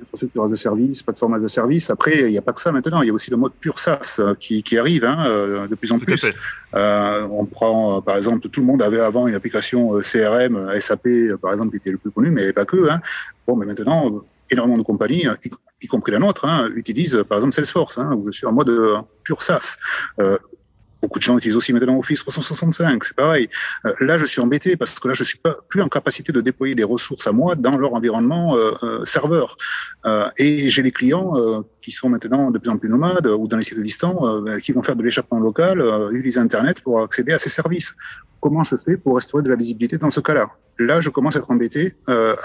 infrastructure 0.00 0.48
de 0.48 0.56
service, 0.56 1.02
plateforme 1.02 1.42
de 1.42 1.48
service. 1.48 1.90
Après, 1.90 2.18
il 2.18 2.30
n'y 2.30 2.38
a 2.38 2.42
pas 2.42 2.52
que 2.52 2.60
ça 2.60 2.72
maintenant. 2.72 3.02
Il 3.02 3.08
y 3.08 3.10
a 3.10 3.12
aussi 3.12 3.30
le 3.30 3.36
mode 3.36 3.52
pur 3.52 3.78
SaaS 3.78 4.16
euh, 4.18 4.34
qui, 4.34 4.62
qui 4.62 4.78
arrive 4.78 5.04
hein, 5.04 5.24
euh, 5.26 5.66
de 5.66 5.74
plus 5.74 5.92
en 5.92 5.98
plus. 5.98 6.26
Euh, 6.74 7.28
on 7.30 7.44
prend, 7.46 8.02
par 8.02 8.16
exemple, 8.16 8.48
tout 8.48 8.60
le 8.60 8.66
monde 8.66 8.82
avait 8.82 9.00
avant 9.00 9.26
une 9.26 9.34
application 9.34 10.00
CRM, 10.00 10.80
SAP, 10.80 11.08
par 11.40 11.52
exemple, 11.52 11.70
qui 11.70 11.76
était 11.78 11.90
le 11.90 11.98
plus 11.98 12.10
connu, 12.10 12.30
mais 12.30 12.52
pas 12.52 12.64
que. 12.64 12.88
Hein. 12.90 13.00
Bon, 13.46 13.56
mais 13.56 13.66
maintenant, 13.66 14.22
énormément 14.50 14.78
de 14.78 14.82
compagnies, 14.82 15.26
y, 15.82 15.86
compris 15.86 16.12
la 16.12 16.18
nôtre, 16.18 16.44
hein, 16.44 16.68
utilisent 16.74 17.22
par 17.28 17.38
exemple 17.38 17.54
Salesforce, 17.54 17.98
hein, 17.98 18.12
où 18.16 18.26
je 18.26 18.30
suis 18.30 18.46
en 18.46 18.52
mode 18.52 18.72
pur 19.22 19.42
SaaS. 19.42 19.76
Beaucoup 21.06 21.20
de 21.20 21.22
gens 21.22 21.38
utilisent 21.38 21.54
aussi 21.54 21.72
maintenant 21.72 22.00
Office 22.00 22.18
365, 22.18 23.04
c'est 23.04 23.14
pareil. 23.14 23.48
Euh, 23.84 23.94
là, 24.00 24.18
je 24.18 24.26
suis 24.26 24.40
embêté 24.40 24.74
parce 24.74 24.98
que 24.98 25.06
là, 25.06 25.14
je 25.14 25.22
suis 25.22 25.38
pas 25.38 25.54
plus 25.68 25.80
en 25.80 25.88
capacité 25.88 26.32
de 26.32 26.40
déployer 26.40 26.74
des 26.74 26.82
ressources 26.82 27.28
à 27.28 27.32
moi 27.32 27.54
dans 27.54 27.76
leur 27.78 27.94
environnement 27.94 28.56
euh, 28.56 28.72
euh 28.82 29.04
serveur. 29.04 29.56
Et 30.36 30.68
j'ai 30.68 30.82
les 30.82 30.90
clients 30.90 31.30
qui 31.80 31.92
sont 31.92 32.08
maintenant 32.08 32.50
de 32.50 32.58
plus 32.58 32.70
en 32.70 32.76
plus 32.76 32.88
nomades 32.88 33.28
ou 33.28 33.46
dans 33.46 33.56
les 33.56 33.62
sites 33.62 33.80
distants, 33.80 34.18
qui 34.62 34.72
vont 34.72 34.82
faire 34.82 34.96
de 34.96 35.04
l'échappement 35.04 35.38
local, 35.38 35.76
utiliser 36.12 36.40
Internet 36.40 36.80
pour 36.80 37.00
accéder 37.00 37.32
à 37.32 37.38
ces 37.38 37.50
services. 37.50 37.94
Comment 38.40 38.64
je 38.64 38.76
fais 38.76 38.96
pour 38.96 39.14
restaurer 39.14 39.44
de 39.44 39.50
la 39.50 39.56
visibilité 39.56 39.96
dans 39.98 40.10
ce 40.10 40.20
cas-là? 40.20 40.50
Là, 40.78 41.00
je 41.00 41.10
commence 41.10 41.36
à 41.36 41.38
être 41.38 41.50
embêté 41.52 41.94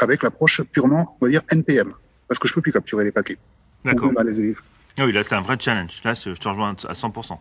avec 0.02 0.22
l'approche 0.22 0.62
purement, 0.62 1.18
on 1.20 1.26
va 1.26 1.32
dire, 1.32 1.42
NPM, 1.50 1.94
parce 2.28 2.38
que 2.38 2.48
je 2.48 2.54
peux 2.54 2.62
plus 2.62 2.72
capturer 2.72 3.04
les 3.04 3.12
paquets. 3.12 3.38
D'accord. 3.84 4.12
Oui, 5.00 5.12
là, 5.12 5.24
c'est 5.24 5.36
un 5.36 5.42
vrai 5.42 5.58
challenge. 5.60 6.02
Là, 6.04 6.14
je 6.14 6.32
te 6.32 6.48
rejoins 6.48 6.76
à 6.88 6.94
100%. 6.94 7.38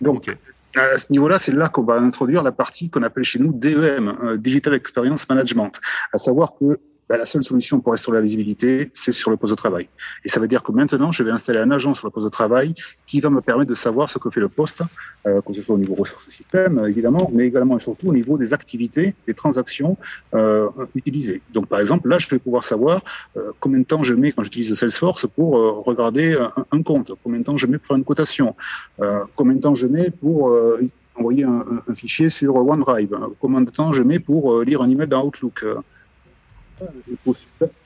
Donc, 0.00 0.28
à 0.76 0.98
ce 0.98 1.06
niveau-là, 1.10 1.38
c'est 1.38 1.52
là, 1.52 1.68
qu'on 1.68 1.82
va 1.82 1.94
introduire 1.94 2.42
la 2.42 2.52
partie 2.52 2.90
qu'on 2.90 3.02
appelle 3.02 3.24
chez 3.24 3.38
nous 3.38 3.52
DEM, 3.52 4.16
euh, 4.22 4.36
Digital 4.36 4.74
Experience 4.74 5.28
Management, 5.28 5.80
à 6.12 6.18
savoir 6.18 6.54
que 6.58 6.78
ben, 7.08 7.18
la 7.18 7.26
seule 7.26 7.44
solution 7.44 7.80
pour 7.80 7.92
restaurer 7.92 8.18
la 8.18 8.22
visibilité, 8.22 8.90
c'est 8.94 9.12
sur 9.12 9.30
le 9.30 9.36
poste 9.36 9.52
de 9.52 9.56
travail. 9.56 9.88
Et 10.24 10.28
ça 10.28 10.40
veut 10.40 10.48
dire 10.48 10.62
que 10.62 10.72
maintenant, 10.72 11.12
je 11.12 11.22
vais 11.22 11.30
installer 11.30 11.58
un 11.58 11.70
agent 11.70 11.94
sur 11.94 12.06
le 12.06 12.10
poste 12.10 12.26
de 12.26 12.30
travail 12.30 12.74
qui 13.06 13.20
va 13.20 13.30
me 13.30 13.40
permettre 13.40 13.70
de 13.70 13.74
savoir 13.74 14.10
ce 14.10 14.18
que 14.18 14.30
fait 14.30 14.40
le 14.40 14.48
poste, 14.48 14.82
euh, 15.26 15.40
que 15.40 15.52
ce 15.52 15.62
soit 15.62 15.74
au 15.74 15.78
niveau 15.78 15.94
ressources 15.94 16.28
système, 16.30 16.84
évidemment, 16.86 17.30
mais 17.32 17.46
également 17.46 17.78
et 17.78 17.80
surtout 17.80 18.08
au 18.08 18.12
niveau 18.12 18.38
des 18.38 18.52
activités, 18.52 19.14
des 19.26 19.34
transactions 19.34 19.96
euh, 20.34 20.68
utilisées. 20.94 21.42
Donc, 21.52 21.66
par 21.66 21.80
exemple, 21.80 22.08
là, 22.08 22.18
je 22.18 22.28
vais 22.28 22.38
pouvoir 22.38 22.64
savoir 22.64 23.02
euh, 23.36 23.52
combien 23.60 23.80
de 23.80 23.84
temps 23.84 24.02
je 24.02 24.14
mets 24.14 24.32
quand 24.32 24.42
j'utilise 24.42 24.74
Salesforce 24.74 25.26
pour 25.34 25.58
euh, 25.58 25.72
regarder 25.84 26.36
un, 26.70 26.82
compte, 26.82 27.12
combien 27.22 27.40
de 27.40 27.44
temps 27.44 27.56
je 27.56 27.66
mets 27.66 27.78
pour 27.78 27.96
une 27.96 28.04
cotation, 28.04 28.54
euh, 29.00 29.20
combien 29.34 29.54
de 29.54 29.60
temps 29.60 29.74
je 29.74 29.86
mets 29.86 30.10
pour 30.10 30.50
euh, 30.50 30.80
envoyer 31.16 31.44
un, 31.44 31.64
un, 31.88 31.94
fichier 31.94 32.28
sur 32.28 32.56
OneDrive, 32.56 33.16
combien 33.40 33.60
de 33.60 33.70
temps 33.70 33.92
je 33.92 34.02
mets 34.02 34.18
pour 34.18 34.62
lire 34.62 34.82
un 34.82 34.90
email 34.90 35.08
dans 35.08 35.24
Outlook 35.24 35.64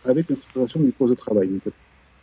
avec 0.04 0.28
l'installation 0.28 0.80
du 0.80 0.92
poste 0.92 1.11
de 1.11 1.18
travail. 1.18 1.50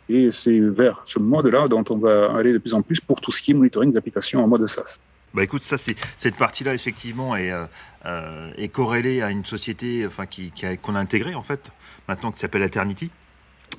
Et 0.08 0.30
c'est 0.30 0.60
vers 0.60 1.02
ce 1.06 1.18
mode-là 1.18 1.68
dont 1.68 1.84
on 1.90 1.96
va 1.96 2.32
aller 2.36 2.52
de 2.52 2.58
plus 2.58 2.74
en 2.74 2.82
plus 2.82 3.00
pour 3.00 3.20
tout 3.20 3.30
ce 3.30 3.42
qui 3.42 3.50
est 3.50 3.54
monitoring 3.54 3.92
d'applications 3.92 4.42
en 4.42 4.48
mode 4.48 4.66
SaaS. 4.66 4.98
Bah 5.34 5.42
écoute, 5.42 5.64
ça 5.64 5.76
c'est 5.76 5.96
cette 6.16 6.36
partie-là 6.36 6.72
effectivement 6.74 7.36
est, 7.36 7.50
euh, 7.50 7.66
euh, 8.06 8.68
corrélée 8.68 9.20
à 9.20 9.30
une 9.30 9.44
société, 9.44 10.06
enfin 10.06 10.26
qui, 10.26 10.52
qu'on 10.82 10.94
a 10.94 11.00
intégrée 11.00 11.34
en 11.34 11.42
fait 11.42 11.70
maintenant 12.08 12.32
qui 12.32 12.38
s'appelle 12.38 12.62
Eternity 12.62 13.10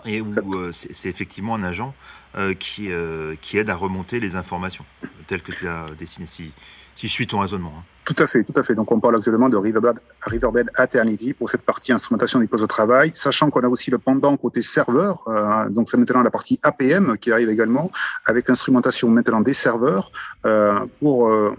et 0.07 0.21
où 0.21 0.33
euh, 0.55 0.71
c'est 0.71 1.09
effectivement 1.09 1.55
un 1.55 1.63
agent 1.63 1.93
euh, 2.37 2.53
qui, 2.53 2.91
euh, 2.91 3.35
qui 3.41 3.57
aide 3.57 3.69
à 3.69 3.75
remonter 3.75 4.19
les 4.19 4.35
informations 4.35 4.85
telles 5.27 5.41
que 5.41 5.51
tu 5.51 5.67
as 5.67 5.85
dessiné, 5.99 6.25
si, 6.25 6.51
si 6.95 7.07
je 7.07 7.11
suis 7.11 7.27
ton 7.27 7.39
raisonnement. 7.39 7.73
Hein. 7.77 7.83
Tout 8.07 8.15
à 8.23 8.27
fait, 8.27 8.41
tout 8.45 8.57
à 8.57 8.63
fait. 8.63 8.73
Donc 8.73 8.89
on 8.93 9.01
parle 9.01 9.17
actuellement 9.17 9.49
de 9.49 9.57
Riverbed, 9.57 9.99
Riverbed 10.21 10.71
Eternity 10.79 11.33
pour 11.33 11.49
cette 11.49 11.63
partie 11.63 11.91
instrumentation 11.91 12.39
du 12.39 12.47
poste 12.47 12.61
de 12.61 12.67
travail, 12.67 13.11
sachant 13.13 13.49
qu'on 13.49 13.59
a 13.59 13.67
aussi 13.67 13.91
le 13.91 13.97
pendant 13.97 14.37
côté 14.37 14.61
serveur. 14.61 15.25
Euh, 15.27 15.67
donc 15.67 15.89
c'est 15.89 15.97
maintenant 15.97 16.21
la 16.21 16.31
partie 16.31 16.57
APM 16.63 17.17
qui 17.17 17.33
arrive 17.33 17.49
également 17.49 17.91
avec 18.25 18.49
instrumentation 18.49 19.09
maintenant 19.09 19.41
des 19.41 19.51
serveurs 19.51 20.13
euh, 20.45 20.79
pour 21.01 21.27
euh, 21.27 21.53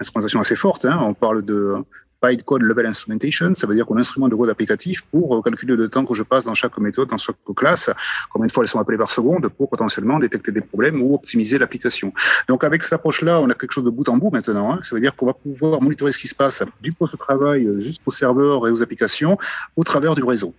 instrumentation 0.00 0.40
assez 0.40 0.54
forte. 0.54 0.84
Hein. 0.84 0.96
On 1.02 1.12
parle 1.12 1.42
de 1.42 1.74
bytecode 2.22 2.62
level 2.62 2.86
instrumentation, 2.86 3.54
ça 3.54 3.66
veut 3.66 3.74
dire 3.74 3.86
qu'on 3.86 3.96
instrumente 3.98 4.30
de 4.30 4.36
code 4.36 4.50
applicatif 4.50 5.02
pour 5.10 5.36
euh, 5.36 5.42
calculer 5.42 5.76
le 5.76 5.88
temps 5.88 6.04
que 6.04 6.14
je 6.14 6.22
passe 6.22 6.44
dans 6.44 6.54
chaque 6.54 6.76
méthode, 6.78 7.08
dans 7.08 7.16
chaque 7.16 7.36
classe, 7.56 7.90
combien 8.30 8.46
de 8.46 8.52
fois 8.52 8.62
elles 8.62 8.68
sont 8.68 8.78
appelées 8.78 8.98
par 8.98 9.10
seconde 9.10 9.48
pour 9.48 9.68
potentiellement 9.68 10.18
détecter 10.18 10.52
des 10.52 10.60
problèmes 10.60 11.00
ou 11.00 11.14
optimiser 11.14 11.58
l'application. 11.58 12.12
Donc 12.48 12.64
avec 12.64 12.82
cette 12.82 12.94
approche-là, 12.94 13.40
on 13.40 13.48
a 13.48 13.54
quelque 13.54 13.72
chose 13.72 13.84
de 13.84 13.90
bout 13.90 14.08
en 14.08 14.16
bout 14.16 14.30
maintenant. 14.30 14.72
Hein. 14.72 14.78
Ça 14.82 14.94
veut 14.94 15.00
dire 15.00 15.14
qu'on 15.16 15.26
va 15.26 15.34
pouvoir 15.34 15.80
monitorer 15.80 16.12
ce 16.12 16.18
qui 16.18 16.28
se 16.28 16.34
passe 16.34 16.62
du 16.80 16.92
poste 16.92 17.12
de 17.12 17.18
travail 17.18 17.68
jusqu'au 17.78 18.10
serveur 18.10 18.66
et 18.66 18.70
aux 18.70 18.82
applications 18.82 19.38
au 19.76 19.84
travers 19.84 20.14
du 20.14 20.22
réseau. 20.22 20.54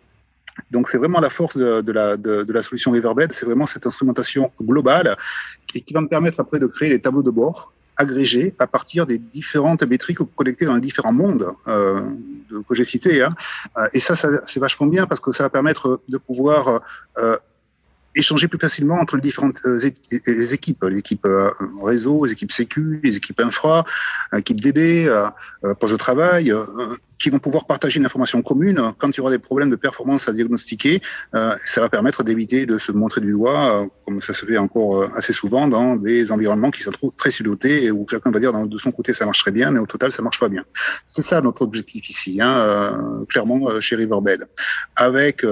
Donc 0.70 0.90
c'est 0.90 0.98
vraiment 0.98 1.20
la 1.20 1.30
force 1.30 1.58
de, 1.58 1.92
la, 1.92 2.62
solution 2.62 2.92
Riverbed, 2.92 3.32
c'est 3.34 3.46
vraiment 3.46 3.66
cette 3.66 3.86
instrumentation 3.86 4.52
globale 4.62 5.16
qui, 5.68 5.82
qui 5.82 5.94
va 5.94 6.02
me 6.02 6.08
permettre 6.08 6.40
après 6.40 6.60
de 6.60 6.68
créer 6.68 6.90
des 6.90 7.00
tableaux 7.00 7.24
de 7.24 7.32
bord 7.32 7.72
agrégés 7.98 8.54
à 8.60 8.68
partir 8.68 9.06
des 9.06 9.18
différentes 9.18 9.84
métriques 9.84 10.20
collectées 10.36 10.66
dans 10.66 10.76
les 10.76 10.82
différents 10.82 11.14
mondes 11.14 11.48
euh, 11.68 12.02
que 12.68 12.76
j'ai 12.76 12.84
cités. 12.84 13.22
Hein. 13.22 13.36
Et 13.94 14.00
ça, 14.00 14.16
ça 14.16 14.30
c'est 14.46 14.60
vachement 14.60 14.88
bien 14.88 15.08
parce 15.08 15.22
que 15.22 15.32
ça 15.32 15.44
va 15.44 15.50
permettre 15.50 16.02
de 16.08 16.18
pouvoir 16.18 16.82
euh, 17.18 17.38
échanger 18.16 18.48
plus 18.48 18.60
facilement 18.60 18.96
entre 18.96 19.16
les 19.16 19.22
différentes 19.22 19.58
euh, 19.66 19.80
les 20.28 20.54
équipes, 20.54 20.84
les 20.84 21.00
équipes 21.00 21.26
euh, 21.26 21.52
réseau, 21.82 22.26
les 22.26 22.34
équipes 22.34 22.52
sécu, 22.52 23.00
les 23.04 23.16
équipes 23.18 23.40
infra, 23.40 23.86
l'équipe 24.34 24.60
DB, 24.60 25.08
euh, 25.08 25.30
poste 25.80 25.94
de 25.94 25.98
travail, 25.98 26.54
qui 27.20 27.30
vont 27.30 27.40
pouvoir 27.40 27.66
partager 27.66 28.00
une 28.00 28.06
information 28.06 28.42
commune. 28.42 28.82
Quand 28.98 29.10
il 29.10 29.18
y 29.18 29.20
aura 29.22 29.32
des 29.32 29.40
problèmes 29.40 29.70
de 29.70 29.76
performance 29.76 30.28
à 30.28 30.34
diagnostiquer, 30.34 31.02
ça 31.34 31.82
va 31.82 31.90
permettre 31.90 32.24
d'éviter 32.24 32.66
de 32.66 32.78
se 32.78 32.92
montrer 32.92 33.22
du 33.22 33.32
doigt, 33.32 33.88
comme 34.06 34.22
ça 34.22 34.34
se 34.34 34.46
fait 34.46 34.58
encore 34.58 35.16
assez 35.16 35.34
souvent 35.34 35.68
dans 35.68 35.96
des 35.96 36.32
environnements 36.32 36.72
qui 36.72 36.82
sont 36.82 36.92
très 37.16 37.32
silotés 37.32 37.84
et 37.86 37.92
où 37.92 38.06
chacun 38.10 38.32
va 38.32 38.40
dire 38.40 38.54
de 38.54 38.78
son 38.78 38.92
côté 38.92 39.14
ça 39.14 39.26
marche 39.26 39.40
très 39.40 39.52
bien, 39.52 39.72
mais 39.72 39.80
au 39.80 39.86
total 39.86 40.12
ça 40.12 40.22
marche 40.22 40.40
pas 40.40 40.50
bien. 40.50 40.66
C'est 41.06 41.24
ça 41.24 41.42
notre 41.42 41.62
objectif 41.62 42.10
ici, 42.10 42.40
hein, 42.42 43.24
clairement 43.30 43.80
chez 43.80 43.96
Riverbed, 43.96 44.48
avec 44.96 45.46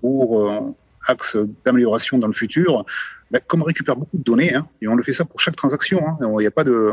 pour 0.00 0.76
axe 1.06 1.36
d'amélioration 1.64 2.18
dans 2.18 2.26
le 2.26 2.32
futur, 2.32 2.84
ben, 3.30 3.40
comme 3.46 3.62
on 3.62 3.64
récupère 3.64 3.96
beaucoup 3.96 4.18
de 4.18 4.22
données, 4.22 4.54
hein, 4.54 4.66
et 4.80 4.88
on 4.88 4.94
le 4.94 5.02
fait 5.02 5.12
ça 5.12 5.24
pour 5.24 5.40
chaque 5.40 5.56
transaction, 5.56 6.06
hein, 6.06 6.18
il 6.20 6.36
n'y 6.36 6.46
a 6.46 6.50
pas 6.50 6.64
de, 6.64 6.92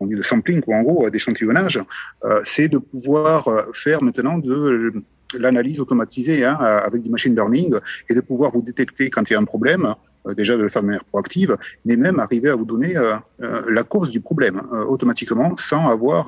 on 0.00 0.06
dit 0.06 0.16
de 0.16 0.22
sampling, 0.22 0.62
ou 0.66 0.74
en 0.74 0.82
gros, 0.82 1.10
d'échantillonnage, 1.10 1.82
euh, 2.24 2.40
c'est 2.44 2.68
de 2.68 2.78
pouvoir 2.78 3.48
euh, 3.48 3.62
faire 3.72 4.02
maintenant 4.02 4.38
de 4.38 4.92
l'analyse 5.38 5.80
automatisée 5.80 6.44
hein, 6.44 6.54
avec 6.60 7.02
du 7.02 7.10
machine 7.10 7.34
learning 7.34 7.74
et 8.08 8.14
de 8.14 8.20
pouvoir 8.20 8.52
vous 8.52 8.62
détecter 8.62 9.10
quand 9.10 9.28
il 9.28 9.32
y 9.32 9.36
a 9.36 9.40
un 9.40 9.44
problème, 9.44 9.94
euh, 10.26 10.34
déjà 10.34 10.56
de 10.56 10.62
le 10.62 10.68
faire 10.68 10.82
de 10.82 10.86
manière 10.86 11.04
proactive, 11.04 11.56
mais 11.84 11.96
même 11.96 12.18
arriver 12.18 12.48
à 12.48 12.54
vous 12.54 12.64
donner 12.64 12.96
euh, 12.96 13.14
euh 13.42 13.62
la 13.68 13.82
cause 13.82 14.10
du 14.10 14.20
problème 14.20 14.62
euh, 14.72 14.84
automatiquement 14.84 15.54
sans 15.56 15.88
avoir 15.88 16.26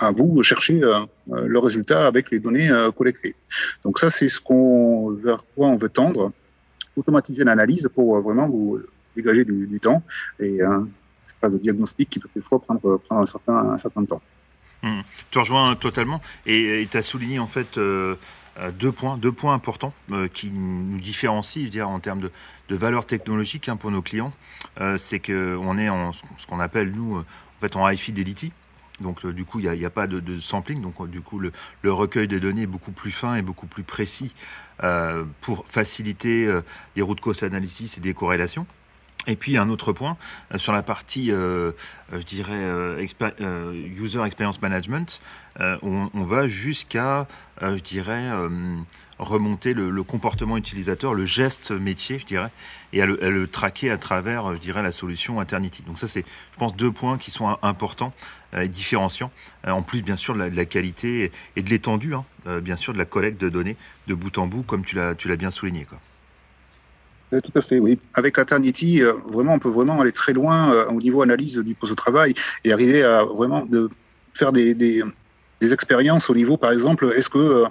à 0.00 0.10
vous 0.10 0.42
chercher 0.42 0.82
euh, 0.82 1.00
le 1.28 1.58
résultat 1.58 2.06
avec 2.06 2.30
les 2.30 2.40
données 2.40 2.70
euh, 2.70 2.90
collectées. 2.90 3.34
Donc 3.84 3.98
ça, 3.98 4.10
c'est 4.10 4.28
ce 4.28 4.40
qu'on 4.40 5.10
vers 5.10 5.44
quoi 5.54 5.68
on 5.68 5.76
veut 5.76 5.88
tendre, 5.88 6.32
automatiser 6.96 7.44
l'analyse 7.44 7.88
pour 7.94 8.16
euh, 8.16 8.20
vraiment 8.20 8.48
vous 8.48 8.80
dégager 9.14 9.44
du, 9.44 9.80
temps 9.80 10.02
et 10.38 10.62
euh, 10.62 10.80
phase 11.40 11.52
de 11.52 11.58
diagnostic 11.58 12.10
qui 12.10 12.18
peut 12.18 12.28
parfois 12.34 12.60
prendre, 12.60 12.96
prendre 12.98 13.22
un, 13.22 13.26
certain, 13.26 13.56
un 13.72 13.78
certain 13.78 14.04
temps. 14.04 14.22
Mmh. 14.82 15.00
Tu 15.30 15.38
rejoins 15.38 15.76
totalement 15.76 16.20
et 16.46 16.86
tu 16.90 16.96
as 16.96 17.02
souligné 17.02 17.38
en 17.38 17.46
fait 17.46 17.78
euh, 18.58 18.70
deux 18.72 18.92
points, 18.92 19.16
deux 19.16 19.32
points 19.32 19.54
importants 19.54 19.94
euh, 20.10 20.28
qui 20.28 20.50
nous 20.50 20.98
différencient, 20.98 21.68
dire, 21.68 21.88
en 21.88 22.00
termes 22.00 22.20
de, 22.20 22.30
de 22.68 22.76
valeur 22.76 23.06
technologique 23.06 23.68
hein, 23.68 23.76
pour 23.76 23.90
nos 23.90 24.02
clients. 24.02 24.32
Euh, 24.80 24.98
c'est 24.98 25.20
qu'on 25.20 25.78
est 25.78 25.88
en 25.88 26.12
ce 26.12 26.46
qu'on 26.46 26.60
appelle 26.60 26.90
nous 26.90 27.18
en 27.18 27.24
fait 27.60 27.76
en 27.76 27.88
high 27.88 27.98
fidelity. 27.98 28.52
Donc 29.00 29.24
euh, 29.24 29.32
du 29.32 29.44
coup, 29.44 29.60
il 29.60 29.70
n'y 29.70 29.84
a, 29.84 29.90
pas 29.90 30.06
de, 30.06 30.40
sampling. 30.40 30.80
Donc 30.80 31.00
euh, 31.00 31.06
du 31.06 31.20
coup, 31.20 31.38
le, 31.38 31.52
recueil 31.84 32.28
des 32.28 32.40
données 32.40 32.62
est 32.62 32.66
beaucoup 32.66 32.92
plus 32.92 33.10
fin 33.10 33.36
et 33.36 33.42
beaucoup 33.42 33.66
plus 33.66 33.82
précis 33.82 34.34
euh, 34.82 35.24
pour 35.40 35.66
faciliter 35.66 36.48
des 36.94 37.02
routes 37.02 37.20
cause 37.20 37.42
analysis 37.42 37.98
et 37.98 38.00
des 38.00 38.14
corrélations. 38.14 38.66
Et 39.26 39.36
puis 39.36 39.58
un 39.58 39.68
autre 39.68 39.92
point 39.92 40.16
euh, 40.52 40.58
sur 40.58 40.72
la 40.72 40.82
partie, 40.82 41.30
euh, 41.30 41.72
je 42.12 42.22
dirais, 42.24 42.52
euh, 42.54 43.06
user 43.96 44.22
experience 44.24 44.62
management, 44.62 45.20
on, 45.82 46.08
va 46.14 46.48
jusqu'à, 46.48 47.28
je 47.60 47.80
dirais, 47.80 48.30
remonter 49.18 49.74
le, 49.74 50.02
comportement 50.02 50.56
utilisateur, 50.56 51.12
le 51.12 51.26
geste 51.26 51.70
métier, 51.70 52.18
je 52.18 52.24
dirais, 52.24 52.50
et 52.94 53.02
à 53.02 53.06
le, 53.06 53.46
traquer 53.46 53.90
à 53.90 53.98
travers, 53.98 54.54
je 54.54 54.58
dirais, 54.58 54.82
la 54.82 54.92
solution 54.92 55.42
Eternity. 55.42 55.82
Donc 55.82 55.98
ça, 55.98 56.08
c'est, 56.08 56.24
je 56.52 56.58
pense, 56.58 56.74
deux 56.76 56.90
points 56.90 57.18
qui 57.18 57.30
sont 57.30 57.58
importants 57.62 58.14
et 58.56 58.68
différenciants, 58.68 59.30
en 59.66 59.82
plus, 59.82 60.00
bien 60.00 60.16
sûr, 60.16 60.34
de 60.34 60.40
la, 60.44 60.64
qualité 60.64 61.30
et 61.56 61.62
de 61.62 61.68
l'étendue, 61.68 62.14
hein, 62.14 62.24
bien 62.62 62.76
sûr, 62.76 62.94
de 62.94 62.98
la 62.98 63.04
collecte 63.04 63.38
de 63.38 63.50
données 63.50 63.76
de 64.06 64.14
bout 64.14 64.38
en 64.38 64.46
bout, 64.46 64.62
comme 64.62 64.84
tu 64.84 64.96
l'as, 64.96 65.36
bien 65.36 65.50
souligné. 65.50 65.86
Tout 67.30 67.52
à 67.54 67.62
fait, 67.62 67.78
oui. 67.78 67.98
Avec 68.14 68.38
Eternity, 68.38 69.02
euh, 69.02 69.12
vraiment, 69.28 69.54
on 69.54 69.58
peut 69.60 69.68
vraiment 69.68 70.00
aller 70.00 70.10
très 70.10 70.32
loin 70.32 70.72
euh, 70.72 70.86
au 70.86 71.00
niveau 71.00 71.22
analyse 71.22 71.58
du 71.58 71.74
poste 71.74 71.92
de 71.92 71.96
travail 71.96 72.34
et 72.64 72.72
arriver 72.72 73.04
à 73.04 73.22
vraiment 73.22 73.64
de 73.64 73.88
faire 74.34 74.50
des, 74.52 74.74
des, 74.74 75.04
expériences 75.60 76.28
au 76.30 76.34
niveau, 76.34 76.56
par 76.56 76.72
exemple, 76.72 77.12
est-ce 77.14 77.28
que 77.28 77.38
euh, 77.38 77.68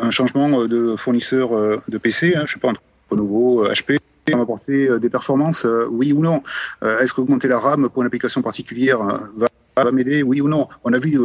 un 0.00 0.10
changement 0.10 0.64
de 0.66 0.96
fournisseur 0.96 1.54
euh, 1.54 1.82
de 1.88 1.98
PC, 1.98 2.34
hein, 2.36 2.44
je 2.46 2.54
sais 2.54 2.60
pas, 2.60 2.68
entre 2.68 2.80
Lenovo, 3.10 3.68
HP, 3.68 3.98
va 4.32 4.40
apporter 4.40 4.98
des 5.00 5.10
performances, 5.10 5.66
oui 5.90 6.12
ou 6.12 6.22
non? 6.22 6.42
Est-ce 6.82 7.12
qu'augmenter 7.12 7.48
la 7.48 7.58
RAM 7.58 7.88
pour 7.90 8.02
une 8.02 8.06
application 8.06 8.40
particulière 8.40 9.02
va, 9.34 9.48
va 9.76 9.92
m'aider, 9.92 10.22
oui 10.22 10.40
ou 10.40 10.48
non? 10.48 10.68
On 10.84 10.92
a 10.92 10.98
vu 11.00 11.18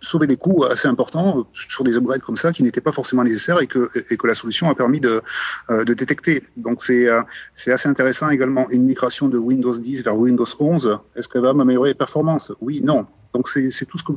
sauver 0.00 0.26
des 0.26 0.36
coûts 0.36 0.64
assez 0.64 0.88
importants 0.88 1.46
sur 1.52 1.84
des 1.84 1.96
upgrades 1.96 2.20
comme 2.20 2.36
ça 2.36 2.52
qui 2.52 2.62
n'étaient 2.62 2.80
pas 2.80 2.92
forcément 2.92 3.24
nécessaires 3.24 3.60
et 3.60 3.66
que, 3.66 3.90
et 4.10 4.16
que 4.16 4.26
la 4.26 4.34
solution 4.34 4.70
a 4.70 4.74
permis 4.74 5.00
de, 5.00 5.22
euh, 5.70 5.84
de 5.84 5.94
détecter. 5.94 6.42
Donc 6.56 6.82
c'est 6.82 7.08
euh, 7.08 7.22
c'est 7.54 7.72
assez 7.72 7.88
intéressant 7.88 8.30
également. 8.30 8.68
Une 8.70 8.84
migration 8.84 9.28
de 9.28 9.38
Windows 9.38 9.76
10 9.76 10.04
vers 10.04 10.16
Windows 10.16 10.44
11, 10.58 10.98
est-ce 11.16 11.28
qu'elle 11.28 11.42
va 11.42 11.52
m'améliorer 11.52 11.90
les 11.90 11.94
performances? 11.94 12.52
Oui, 12.60 12.80
non. 12.82 13.06
Donc 13.34 13.48
c'est 13.48 13.86
tout 13.86 13.98
ce 13.98 14.04
que 14.04 14.12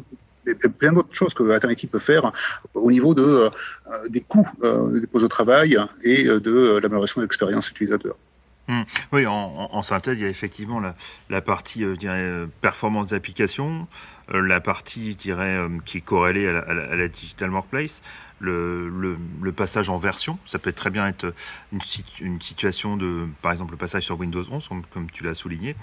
plein 0.68 0.92
d'autres 0.92 1.14
choses 1.14 1.34
que 1.34 1.56
Eternity 1.56 1.88
peut 1.88 2.00
faire 2.00 2.32
au 2.74 2.92
niveau 2.92 3.14
de, 3.14 3.22
euh, 3.22 3.50
des 4.10 4.22
coûts 4.22 4.48
euh, 4.64 5.00
des 5.00 5.08
postes 5.08 5.24
de 5.24 5.30
travail 5.30 5.78
et 6.04 6.26
de 6.26 6.80
l'amélioration 6.82 7.22
de 7.22 7.26
l'expérience 7.26 7.70
utilisateur. 7.70 8.16
Hum. 8.70 8.86
Oui, 9.12 9.26
en, 9.26 9.82
synthèse, 9.82 10.18
il 10.18 10.24
y 10.24 10.26
a 10.26 10.30
effectivement 10.30 10.82
la, 11.30 11.42
partie 11.42 11.84
euh, 11.84 11.96
dirais, 11.96 12.48
performance 12.62 13.08
d'application, 13.08 13.88
la 14.32 14.62
partie 14.62 15.16
dirais, 15.16 15.68
qui 15.86 15.98
est 15.98 16.02
corrélée 16.02 16.48
à 16.48 16.74
la, 16.74 17.08
digital 17.10 17.52
workplace, 17.52 18.02
le, 18.40 19.18
passage 19.56 19.90
en 19.90 19.98
version. 19.98 20.40
Ça 20.46 20.60
peut 20.60 20.72
très 20.72 20.90
bien 20.92 21.08
être 21.08 21.34
une, 22.22 22.42
situation 22.42 22.96
de, 22.96 23.28
par 23.42 23.52
exemple, 23.52 23.72
le 23.72 23.78
passage 23.78 24.04
sur 24.04 24.18
Windows 24.18 24.46
11, 24.50 24.70
comme 24.94 25.12
tu 25.12 25.26
l'as 25.26 25.36
souligné. 25.36 25.76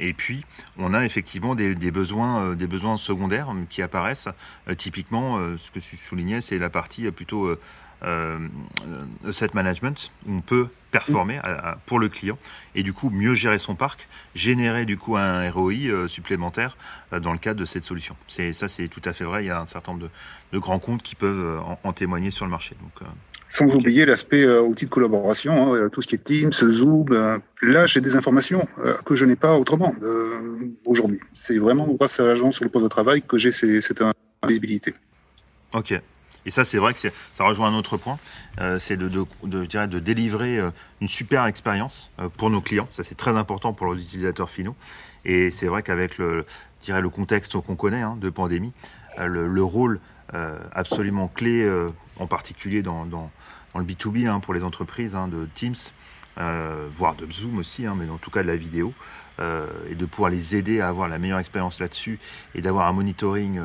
et 0.00 0.12
puis, 0.14 0.44
on 0.78 0.94
a 0.94 1.04
effectivement 1.04 1.54
des, 1.54 1.74
besoins, 1.92 2.56
des 2.56 2.66
besoins 2.66 2.96
secondaires 2.96 3.54
qui 3.70 3.82
apparaissent. 3.82 4.28
typiquement, 4.76 5.38
ce 5.56 5.70
que 5.70 5.78
tu 5.78 5.96
soulignais, 5.96 6.40
c'est 6.40 6.58
la 6.58 6.70
partie 6.70 7.08
plutôt 7.12 7.46
euh, 7.46 7.60
asset 8.02 9.50
management, 9.54 10.10
où 10.26 10.34
on 10.34 10.40
peut 10.40 10.68
performer 10.90 11.40
pour 11.86 11.98
le 11.98 12.08
client 12.08 12.38
et 12.74 12.82
du 12.82 12.92
coup 12.92 13.10
mieux 13.10 13.34
gérer 13.34 13.58
son 13.58 13.74
parc, 13.74 14.08
générer 14.34 14.86
du 14.86 14.96
coup 14.96 15.16
un 15.16 15.50
ROI 15.50 15.72
euh, 15.72 16.08
supplémentaire 16.08 16.76
euh, 17.12 17.20
dans 17.20 17.32
le 17.32 17.38
cadre 17.38 17.60
de 17.60 17.64
cette 17.64 17.84
solution. 17.84 18.16
C'est 18.26 18.52
ça, 18.52 18.68
c'est 18.68 18.88
tout 18.88 19.02
à 19.04 19.12
fait 19.12 19.24
vrai. 19.24 19.44
Il 19.44 19.48
y 19.48 19.50
a 19.50 19.60
un 19.60 19.66
certain 19.66 19.92
nombre 19.92 20.08
de, 20.52 20.58
grands 20.58 20.78
comptes 20.78 21.02
qui 21.02 21.14
peuvent 21.14 21.60
en, 21.84 21.92
témoigner 21.92 22.30
sur 22.30 22.44
le 22.44 22.50
marché. 22.50 22.74
Donc, 22.80 23.08
sans 23.50 23.66
oublier 23.66 24.04
l'aspect 24.04 24.46
outil 24.58 24.84
de 24.84 24.90
collaboration, 24.90 25.74
hein, 25.74 25.88
tout 25.90 26.02
ce 26.02 26.06
qui 26.06 26.14
est 26.14 26.18
Teams, 26.18 26.52
Zoom. 26.52 27.06
là, 27.62 27.86
j'ai 27.86 28.00
des 28.00 28.14
informations 28.16 28.66
que 29.04 29.14
je 29.14 29.24
n'ai 29.24 29.36
pas 29.36 29.56
autrement 29.56 29.94
aujourd'hui. 30.84 31.20
C'est 31.34 31.58
vraiment 31.58 31.86
grâce 31.86 32.20
à 32.20 32.26
l'agence 32.26 32.56
sur 32.56 32.64
le 32.64 32.70
poste 32.70 32.84
de 32.84 32.88
travail 32.88 33.22
que 33.22 33.38
j'ai 33.38 33.50
cette 33.50 34.02
visibilité. 34.46 34.94
Ok. 35.72 35.98
Et 36.46 36.50
ça, 36.50 36.64
c'est 36.64 36.78
vrai 36.78 36.94
que 36.94 37.00
ça 37.00 37.44
rejoint 37.44 37.68
un 37.68 37.74
autre 37.74 37.96
point, 37.96 38.18
euh, 38.60 38.78
c'est 38.78 38.96
de, 38.96 39.98
délivrer 39.98 40.58
euh, 40.58 40.70
une 41.00 41.08
super 41.08 41.46
expérience 41.46 42.10
euh, 42.18 42.28
pour 42.28 42.50
nos 42.50 42.60
clients. 42.60 42.88
Ça, 42.90 43.04
c'est 43.04 43.16
très 43.16 43.36
important 43.36 43.72
pour 43.72 43.92
les 43.92 44.00
utilisateurs 44.02 44.50
finaux. 44.50 44.76
Et 45.24 45.50
c'est 45.50 45.66
vrai 45.66 45.82
qu'avec 45.82 46.18
le 46.18 46.44
contexte 47.10 47.58
qu'on 47.60 47.76
connaît 47.76 48.02
hein, 48.02 48.16
de 48.20 48.30
pandémie, 48.30 48.72
le, 49.18 49.62
rôle 49.62 50.00
absolument 50.72 51.28
clé, 51.28 51.68
en 52.18 52.26
particulier 52.26 52.82
dans, 52.82 53.04
le 53.74 53.82
B2B 53.82 54.26
hein, 54.28 54.40
pour 54.40 54.54
les 54.54 54.62
entreprises 54.62 55.14
hein, 55.16 55.28
de 55.28 55.46
Teams, 55.54 55.74
voire 56.36 57.14
de 57.16 57.30
Zoom 57.30 57.58
aussi, 57.58 57.82
mais 57.82 58.08
en 58.08 58.16
tout 58.16 58.30
cas 58.30 58.42
de 58.42 58.46
la 58.46 58.56
vidéo, 58.56 58.94
et 59.40 59.94
de 59.96 60.06
pouvoir 60.06 60.30
les 60.30 60.56
aider 60.56 60.80
à 60.80 60.88
avoir 60.88 61.08
la 61.08 61.18
meilleure 61.18 61.40
expérience 61.40 61.80
là-dessus 61.80 62.20
et 62.54 62.62
d'avoir 62.62 62.86
un 62.86 62.92
monitoring 62.92 63.60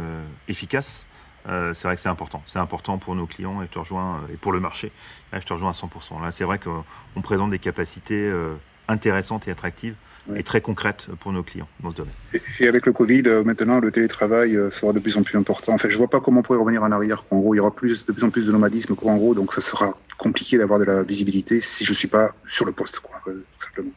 efficace. 0.50 1.08
Euh, 1.50 1.74
c'est 1.74 1.88
vrai 1.88 1.96
que 1.96 2.02
c'est 2.02 2.10
important. 2.10 2.44
C'est 2.48 2.60
important 2.60 2.98
pour 2.98 3.16
nos 3.16 3.26
clients 3.26 3.62
et, 3.62 3.68
te 3.68 3.80
rejoins, 3.80 4.16
euh, 4.16 4.34
et 4.34 4.38
pour 4.38 4.52
le 4.52 4.60
marché. 4.60 4.92
Là, 5.32 5.40
je 5.40 5.46
te 5.46 5.54
rejoins 5.54 5.72
à 5.72 5.74
100%. 5.74 6.22
Là, 6.22 6.32
c'est 6.32 6.44
vrai 6.44 6.60
qu'on 6.60 7.22
présente 7.22 7.52
des 7.52 7.60
capacités 7.60 8.16
euh, 8.16 8.56
intéressantes 8.88 9.48
et 9.48 9.52
attractives 9.52 9.96
et 10.38 10.44
très 10.44 10.62
concrètes 10.62 11.08
pour 11.20 11.34
nos 11.34 11.44
clients 11.44 11.68
dans 11.82 11.92
ce 11.92 11.98
domaine. 11.98 12.14
Et, 12.62 12.70
avec 12.70 12.86
le 12.86 12.94
Covid, 12.94 13.24
maintenant, 13.44 13.82
le 13.82 13.92
télétravail 13.92 14.58
sera 14.72 14.94
de 14.94 15.00
plus 15.00 15.18
en 15.18 15.24
plus 15.24 15.38
important. 15.38 15.74
En 15.74 15.78
fait, 15.78 15.90
je 15.90 15.96
ne 15.96 15.98
vois 15.98 16.08
pas 16.08 16.22
comment 16.22 16.40
on 16.40 16.44
pourrait 16.44 16.60
revenir 16.60 16.82
en 16.82 16.94
arrière. 16.94 17.26
En 17.30 17.40
gros, 17.40 17.54
il 17.54 17.58
y 17.58 17.60
aura 17.60 17.76
plus, 17.76 18.06
de 18.06 18.14
plus 18.14 18.24
en 18.24 18.30
plus 18.30 18.46
de 18.46 18.52
nomadisme. 18.54 18.96
En 19.04 19.18
gros, 19.18 19.36
donc 19.36 19.52
ça 19.52 19.60
sera 19.60 19.98
compliqué 20.18 20.58
d'avoir 20.58 20.80
de 20.80 20.86
la 20.86 21.04
visibilité 21.04 21.60
si 21.60 21.84
je 21.84 21.92
ne 21.92 21.96
suis 21.96 22.08
pas 22.08 22.34
sur 22.48 22.66
le 22.66 22.72
poste, 22.72 23.02
quoi, 23.02 23.22
simplement. 23.62 23.92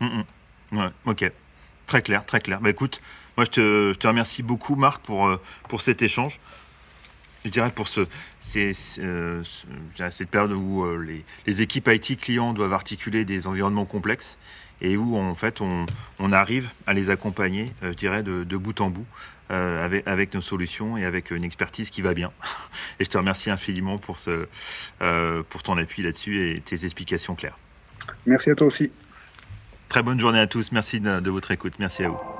Mm, 0.00 0.06
mm. 0.72 0.78
Ouais, 0.78 0.90
ok. 1.06 1.32
Très 1.86 2.02
clair, 2.02 2.26
très 2.26 2.40
clair. 2.40 2.60
Bah, 2.60 2.68
écoute, 2.68 3.00
moi, 3.38 3.46
je 3.46 3.50
te, 3.50 3.92
je 3.94 3.98
te 3.98 4.06
remercie 4.06 4.42
beaucoup, 4.42 4.74
Marc, 4.74 5.02
pour, 5.02 5.34
pour 5.70 5.80
cet 5.80 6.02
échange 6.02 6.40
je 7.44 7.50
dirais 7.50 7.70
pour 7.70 7.88
ce, 7.88 8.06
euh, 8.56 9.42
cette 10.10 10.30
période 10.30 10.52
où 10.52 10.84
euh, 10.84 11.22
les, 11.46 11.62
équipes 11.62 11.88
IT 11.88 12.20
clients 12.20 12.52
doivent 12.52 12.72
articuler 12.72 13.24
des 13.24 13.46
environnements 13.46 13.86
complexes 13.86 14.38
et 14.80 14.96
où 14.96 15.16
en 15.16 15.34
fait 15.34 15.60
on, 15.60 15.86
arrive 16.32 16.70
à 16.86 16.94
les 16.94 17.10
accompagner, 17.10 17.66
euh, 17.82 17.92
je 17.92 17.96
dirais, 17.96 18.22
de, 18.22 18.56
bout 18.56 18.80
en 18.80 18.90
bout 18.90 19.06
avec, 19.48 20.06
avec, 20.06 20.32
nos 20.32 20.40
solutions 20.40 20.96
et 20.96 21.04
avec 21.04 21.32
une 21.32 21.42
expertise 21.42 21.90
qui 21.90 22.02
va 22.02 22.14
bien. 22.14 22.30
Et 23.00 23.04
je 23.04 23.10
te 23.10 23.18
remercie 23.18 23.50
infiniment 23.50 23.98
pour, 23.98 24.20
ce, 24.20 24.46
pour 25.48 25.64
ton 25.64 25.76
appui 25.76 26.04
là-dessus 26.04 26.50
et 26.50 26.60
tes 26.60 26.84
explications 26.84 27.34
claires. 27.34 27.58
Merci 28.26 28.50
à 28.50 28.54
toi 28.54 28.68
aussi. 28.68 28.92
Très 29.88 30.04
bonne 30.04 30.20
journée 30.20 30.38
à 30.38 30.46
tous. 30.46 30.70
Merci 30.70 31.00
de 31.00 31.30
votre 31.30 31.50
écoute. 31.50 31.74
Merci 31.80 32.04
à 32.04 32.10
vous. 32.10 32.39